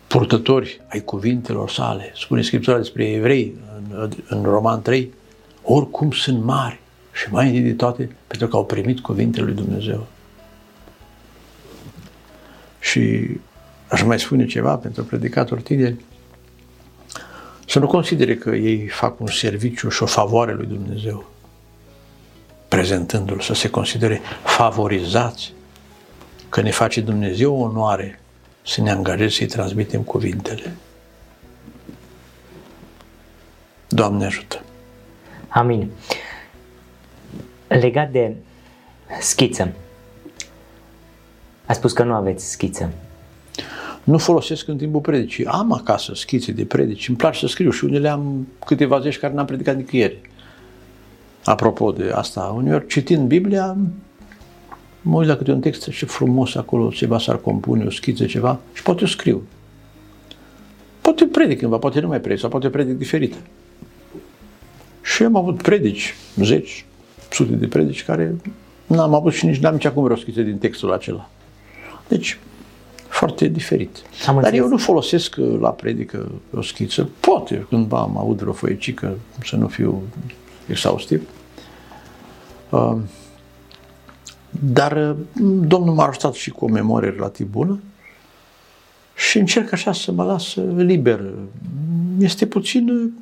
purtători 0.08 0.82
ai 0.88 1.00
cuvintelor 1.00 1.70
sale. 1.70 2.12
Spune 2.16 2.42
Scriptura 2.42 2.78
despre 2.78 3.12
evrei 3.12 3.56
în, 3.90 4.12
în 4.28 4.44
Roman 4.44 4.82
3, 4.82 5.14
oricum 5.64 6.12
sunt 6.12 6.44
mari 6.44 6.82
și 7.14 7.32
mai 7.32 7.46
întâi 7.46 7.62
de 7.62 7.74
toate 7.74 8.16
pentru 8.28 8.48
că 8.48 8.56
au 8.56 8.66
primit 8.66 9.00
cuvintele 9.00 9.46
lui 9.46 9.54
Dumnezeu. 9.54 10.08
Și 12.80 13.30
aș 13.88 14.04
mai 14.04 14.20
spune 14.20 14.46
ceva 14.46 14.76
pentru 14.76 15.04
predicatori 15.04 15.62
tineri, 15.62 15.96
să 17.68 17.80
nu 17.80 17.88
considere 17.88 18.36
că 18.36 18.50
ei 18.50 18.88
fac 18.88 19.20
un 19.20 19.28
serviciu 19.28 19.90
și 19.90 20.04
o 20.04 20.06
favoare 20.06 20.54
lui 20.54 20.66
Dumnezeu, 20.66 21.32
prezentându-l, 22.68 23.40
să 23.40 23.54
se 23.54 23.70
considere 23.70 24.22
favorizați, 24.44 25.54
că 26.50 26.62
ne 26.62 26.72
face 26.72 27.02
Dumnezeu 27.02 27.62
onoare 27.62 28.20
să 28.66 28.82
ne 28.82 28.92
angajeze 28.92 29.36
să-i 29.36 29.48
transmitem 29.48 30.02
cuvintele. 30.02 30.76
Doamne 33.88 34.26
ajută! 34.26 34.62
Amin. 35.48 35.92
Legat 37.80 38.12
de 38.12 38.36
schiță, 39.20 39.72
a 41.66 41.74
spus 41.74 41.94
că 41.94 42.04
nu 42.04 42.14
aveți 42.14 42.50
schiță. 42.52 42.94
Nu 44.04 44.18
folosesc 44.18 44.68
în 44.68 44.78
timpul 44.78 45.00
predicii. 45.00 45.46
Am 45.46 45.72
acasă 45.72 46.14
schițe 46.16 46.52
de 46.52 46.66
predici, 46.66 47.08
îmi 47.08 47.18
place 47.18 47.40
să 47.40 47.48
scriu 47.48 47.72
și 47.72 47.86
unele 47.86 48.10
am 48.10 48.48
câteva 48.66 49.00
zeci 49.00 49.20
care 49.20 49.34
n-am 49.34 49.46
predicat 49.46 49.76
nicăieri. 49.76 50.18
Apropo 51.44 51.92
de 51.92 52.12
asta, 52.14 52.54
uneori 52.56 52.88
citind 52.88 53.28
Biblia, 53.28 53.78
mă 55.02 55.18
uit 55.18 55.28
la 55.28 55.36
câte 55.36 55.52
un 55.52 55.60
text 55.60 55.88
și 55.88 56.06
frumos 56.06 56.56
acolo, 56.56 56.90
ceva 56.90 57.20
s-ar 57.20 57.38
compune, 57.38 57.86
o 57.86 57.90
schiță, 57.90 58.26
ceva, 58.26 58.60
și 58.74 58.84
poate 58.84 59.04
o 59.04 59.08
scriu. 59.08 59.44
Poate 61.02 61.26
predic 61.26 61.60
cândva, 61.60 61.78
poate 61.78 62.00
nu 62.00 62.08
mai 62.08 62.22
predic, 62.22 62.40
sau 62.40 62.50
poate 62.50 62.70
predic 62.70 62.98
diferit. 62.98 63.36
Și 65.02 65.24
am 65.24 65.36
avut 65.36 65.62
predici, 65.62 66.16
zeci, 66.36 66.86
sute 67.34 67.56
de 67.56 67.68
predici 67.68 68.04
care 68.04 68.36
n-am 68.88 69.14
avut 69.14 69.34
și 69.34 69.46
nici 69.46 69.60
n-am 69.60 69.74
nici 69.74 69.86
acum 69.86 70.04
vreo 70.04 70.16
schiță 70.16 70.42
din 70.42 70.58
textul 70.58 70.94
acela. 70.94 71.30
Deci, 72.08 72.40
foarte 73.08 73.48
diferit. 73.48 73.98
Am 74.28 74.40
Dar 74.42 74.54
eu 74.54 74.68
nu 74.68 74.78
folosesc 74.78 75.36
uh, 75.40 75.60
la 75.60 75.70
predică 75.70 76.32
o 76.54 76.62
schiță. 76.62 77.10
Poate, 77.20 77.66
cândva 77.70 78.00
am 78.00 78.18
aud 78.18 78.40
vreo 78.40 78.54
foiecică, 78.54 79.18
să 79.46 79.56
nu 79.56 79.68
fiu 79.68 80.02
exhaustiv. 80.68 81.28
Uh, 82.70 82.96
dar 84.50 85.10
uh, 85.10 85.16
Domnul 85.68 85.94
m-a 85.94 86.08
ajutat 86.08 86.34
și 86.34 86.50
cu 86.50 86.66
o 86.66 86.68
memorie 86.68 87.10
relativ 87.10 87.48
bună 87.48 87.80
și 89.16 89.38
încerc 89.38 89.72
așa 89.72 89.94
să 89.94 90.12
mă 90.12 90.24
las 90.24 90.56
liber. 90.76 91.34
Este 92.20 92.46
puțin, 92.46 93.14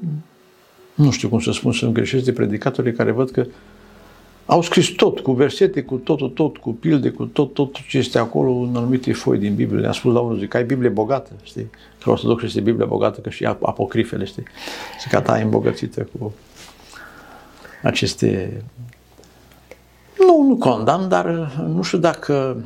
nu 0.93 1.11
știu 1.11 1.29
cum 1.29 1.39
să 1.39 1.51
spun, 1.51 1.71
să 1.73 1.85
nu 1.85 1.91
greșesc 1.91 2.23
de 2.25 2.33
predicatorii 2.33 2.93
care 2.93 3.11
văd 3.11 3.31
că 3.31 3.45
au 4.45 4.61
scris 4.61 4.89
tot, 4.89 5.19
cu 5.19 5.31
versete, 5.31 5.81
cu 5.81 5.95
tot, 5.95 6.17
tot, 6.17 6.35
tot, 6.35 6.57
cu 6.57 6.71
pilde, 6.71 7.09
cu 7.09 7.25
tot, 7.25 7.53
tot 7.53 7.75
ce 7.89 7.97
este 7.97 8.17
acolo 8.17 8.51
în 8.51 8.75
anumite 8.75 9.13
foi 9.13 9.37
din 9.37 9.55
Biblie. 9.55 9.81
Ne-a 9.81 9.91
spus 9.91 10.13
la 10.13 10.19
unul, 10.19 10.37
zic, 10.37 10.53
ai 10.53 10.63
Biblie 10.63 10.89
bogată, 10.89 11.31
știi? 11.43 11.69
Că 12.03 12.09
ortodox 12.09 12.43
este 12.43 12.61
Biblia 12.61 12.85
bogată, 12.85 13.19
că 13.19 13.29
și 13.29 13.45
apocrifele, 13.45 14.25
știi? 14.25 14.43
Zic, 15.01 15.09
că 15.11 15.19
ta 15.19 15.39
e 15.39 15.43
îmbogățită 15.43 16.07
cu 16.19 16.33
aceste... 17.83 18.61
Nu, 20.19 20.41
nu 20.47 20.55
condamn, 20.55 21.07
dar 21.09 21.25
nu 21.67 21.81
știu 21.81 21.97
dacă, 21.97 22.57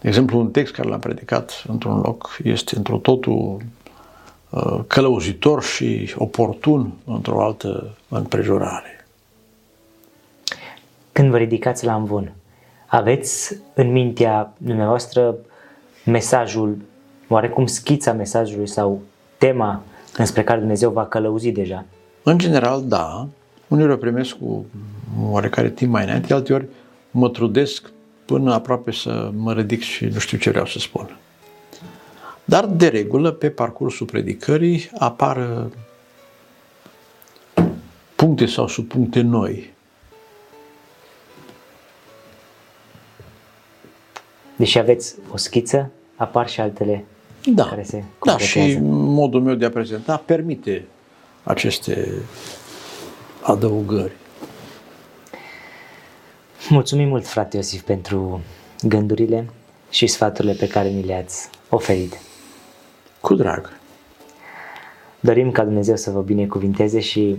de 0.00 0.08
exemplu, 0.08 0.38
un 0.38 0.50
text 0.50 0.72
care 0.72 0.88
l-am 0.88 1.00
predicat 1.00 1.64
într-un 1.68 2.00
loc 2.00 2.38
este 2.42 2.76
într-o 2.76 2.96
totul 2.96 3.56
uh, 4.50 4.80
călăuzitor 4.86 5.62
și 5.62 6.14
oportun 6.16 6.92
într-o 7.04 7.44
altă 7.44 7.96
împrejurare. 8.08 9.01
Când 11.12 11.30
vă 11.30 11.36
ridicați 11.36 11.84
la 11.84 11.94
învon, 11.94 12.32
aveți 12.86 13.56
în 13.74 13.92
mintea 13.92 14.52
dumneavoastră 14.58 15.34
mesajul, 16.04 16.76
oarecum 17.28 17.66
schița 17.66 18.12
mesajului 18.12 18.68
sau 18.68 19.00
tema 19.38 19.82
înspre 20.16 20.44
care 20.44 20.58
Dumnezeu 20.58 20.90
va 20.90 21.06
călăuzi 21.06 21.50
deja? 21.50 21.84
În 22.22 22.38
general, 22.38 22.82
da. 22.84 23.28
Uneori 23.68 23.92
o 23.92 23.96
primesc 23.96 24.36
cu 24.36 24.66
oarecare 25.30 25.70
timp 25.70 25.92
mai 25.92 26.04
înainte, 26.04 26.32
alteori 26.32 26.66
mă 27.10 27.28
trudesc 27.28 27.90
până 28.24 28.52
aproape 28.52 28.90
să 28.90 29.30
mă 29.36 29.52
ridic 29.52 29.80
și 29.80 30.04
nu 30.04 30.18
știu 30.18 30.38
ce 30.38 30.50
vreau 30.50 30.66
să 30.66 30.78
spun. 30.78 31.16
Dar, 32.44 32.66
de 32.66 32.88
regulă, 32.88 33.30
pe 33.30 33.50
parcursul 33.50 34.06
predicării 34.06 34.90
apar 34.98 35.66
puncte 38.16 38.46
sau 38.46 38.68
subpuncte 38.68 39.20
noi 39.20 39.72
Deși 44.62 44.78
aveți 44.78 45.14
o 45.32 45.36
schiță, 45.36 45.90
apar 46.16 46.48
și 46.48 46.60
altele 46.60 47.04
da. 47.44 47.64
care 47.64 47.82
se 47.82 48.02
Da, 48.24 48.38
și 48.38 48.78
modul 48.80 49.40
meu 49.40 49.54
de 49.54 49.64
a 49.64 49.70
prezenta 49.70 50.16
permite 50.16 50.84
aceste 51.42 52.08
adăugări. 53.40 54.12
Mulțumim 56.68 57.08
mult, 57.08 57.26
frate 57.26 57.56
Iosif, 57.56 57.82
pentru 57.82 58.40
gândurile 58.82 59.50
și 59.90 60.06
sfaturile 60.06 60.52
pe 60.52 60.68
care 60.68 60.88
ni 60.88 61.02
le-ați 61.02 61.48
oferit. 61.68 62.20
Cu 63.20 63.34
drag. 63.34 63.78
Dorim 65.20 65.50
ca 65.50 65.64
Dumnezeu 65.64 65.96
să 65.96 66.10
vă 66.10 66.20
binecuvinteze 66.20 67.00
și 67.00 67.36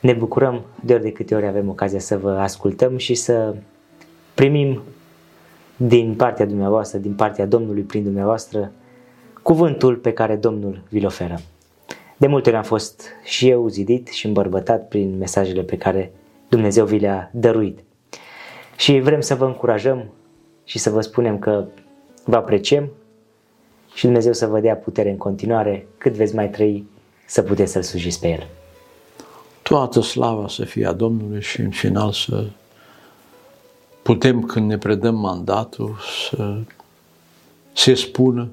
ne 0.00 0.12
bucurăm 0.12 0.64
de 0.84 0.92
ori 0.92 1.02
de 1.02 1.12
câte 1.12 1.34
ori 1.34 1.46
avem 1.46 1.68
ocazia 1.68 2.00
să 2.00 2.18
vă 2.18 2.30
ascultăm 2.30 2.96
și 2.96 3.14
să 3.14 3.54
primim 4.38 4.82
din 5.76 6.14
partea 6.14 6.46
dumneavoastră, 6.46 6.98
din 6.98 7.14
partea 7.14 7.46
Domnului 7.46 7.82
prin 7.82 8.02
dumneavoastră, 8.02 8.72
cuvântul 9.42 9.96
pe 9.96 10.12
care 10.12 10.36
Domnul 10.36 10.82
vi-l 10.88 11.06
oferă. 11.06 11.40
De 12.16 12.26
multe 12.26 12.48
ori 12.48 12.58
am 12.58 12.64
fost 12.64 13.02
și 13.24 13.48
eu 13.48 13.68
zidit 13.68 14.08
și 14.08 14.26
îmbărbătat 14.26 14.88
prin 14.88 15.18
mesajele 15.18 15.62
pe 15.62 15.76
care 15.76 16.12
Dumnezeu 16.48 16.84
vi 16.84 16.98
le-a 16.98 17.30
dăruit. 17.32 17.78
Și 18.76 19.00
vrem 19.00 19.20
să 19.20 19.34
vă 19.34 19.44
încurajăm 19.44 20.12
și 20.64 20.78
să 20.78 20.90
vă 20.90 21.00
spunem 21.00 21.38
că 21.38 21.64
vă 22.24 22.36
apreciem 22.36 22.90
și 23.94 24.04
Dumnezeu 24.04 24.32
să 24.32 24.46
vă 24.46 24.60
dea 24.60 24.76
putere 24.76 25.10
în 25.10 25.16
continuare 25.16 25.86
cât 25.98 26.12
veți 26.12 26.34
mai 26.34 26.50
trăi 26.50 26.84
să 27.26 27.42
puteți 27.42 27.72
să-L 27.72 27.82
slujiți 27.82 28.20
pe 28.20 28.28
El. 28.28 28.46
Toată 29.62 30.00
slava 30.00 30.48
să 30.48 30.64
fie 30.64 30.86
a 30.86 30.92
Domnului 30.92 31.42
și 31.42 31.60
în 31.60 31.70
final 31.70 32.12
să 32.12 32.46
putem, 34.08 34.42
când 34.42 34.68
ne 34.68 34.78
predăm 34.78 35.14
mandatul, 35.14 35.96
să 36.28 36.56
se 37.72 37.94
spună 37.94 38.48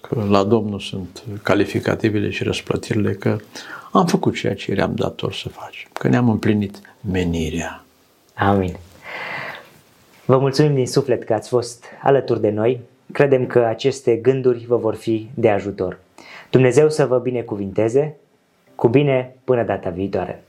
că 0.00 0.24
la 0.28 0.44
Domnul 0.44 0.80
sunt 0.80 1.22
calificativele 1.42 2.30
și 2.30 2.44
răsplătirile, 2.44 3.12
că 3.12 3.36
am 3.92 4.06
făcut 4.06 4.34
ceea 4.34 4.54
ce 4.54 4.70
eram 4.70 4.94
dator 4.94 5.32
să 5.32 5.48
facem, 5.48 5.88
că 5.92 6.08
ne-am 6.08 6.28
împlinit 6.28 6.80
menirea. 7.10 7.84
Amin. 8.34 8.76
Vă 10.24 10.38
mulțumim 10.38 10.74
din 10.74 10.86
suflet 10.86 11.24
că 11.24 11.34
ați 11.34 11.48
fost 11.48 11.84
alături 12.02 12.40
de 12.40 12.50
noi. 12.50 12.80
Credem 13.12 13.46
că 13.46 13.58
aceste 13.58 14.16
gânduri 14.16 14.64
vă 14.66 14.76
vor 14.76 14.94
fi 14.94 15.28
de 15.34 15.50
ajutor. 15.50 15.98
Dumnezeu 16.50 16.90
să 16.90 17.06
vă 17.06 17.18
binecuvinteze. 17.18 18.16
Cu 18.74 18.88
bine 18.88 19.36
până 19.44 19.62
data 19.62 19.90
viitoare. 19.90 20.44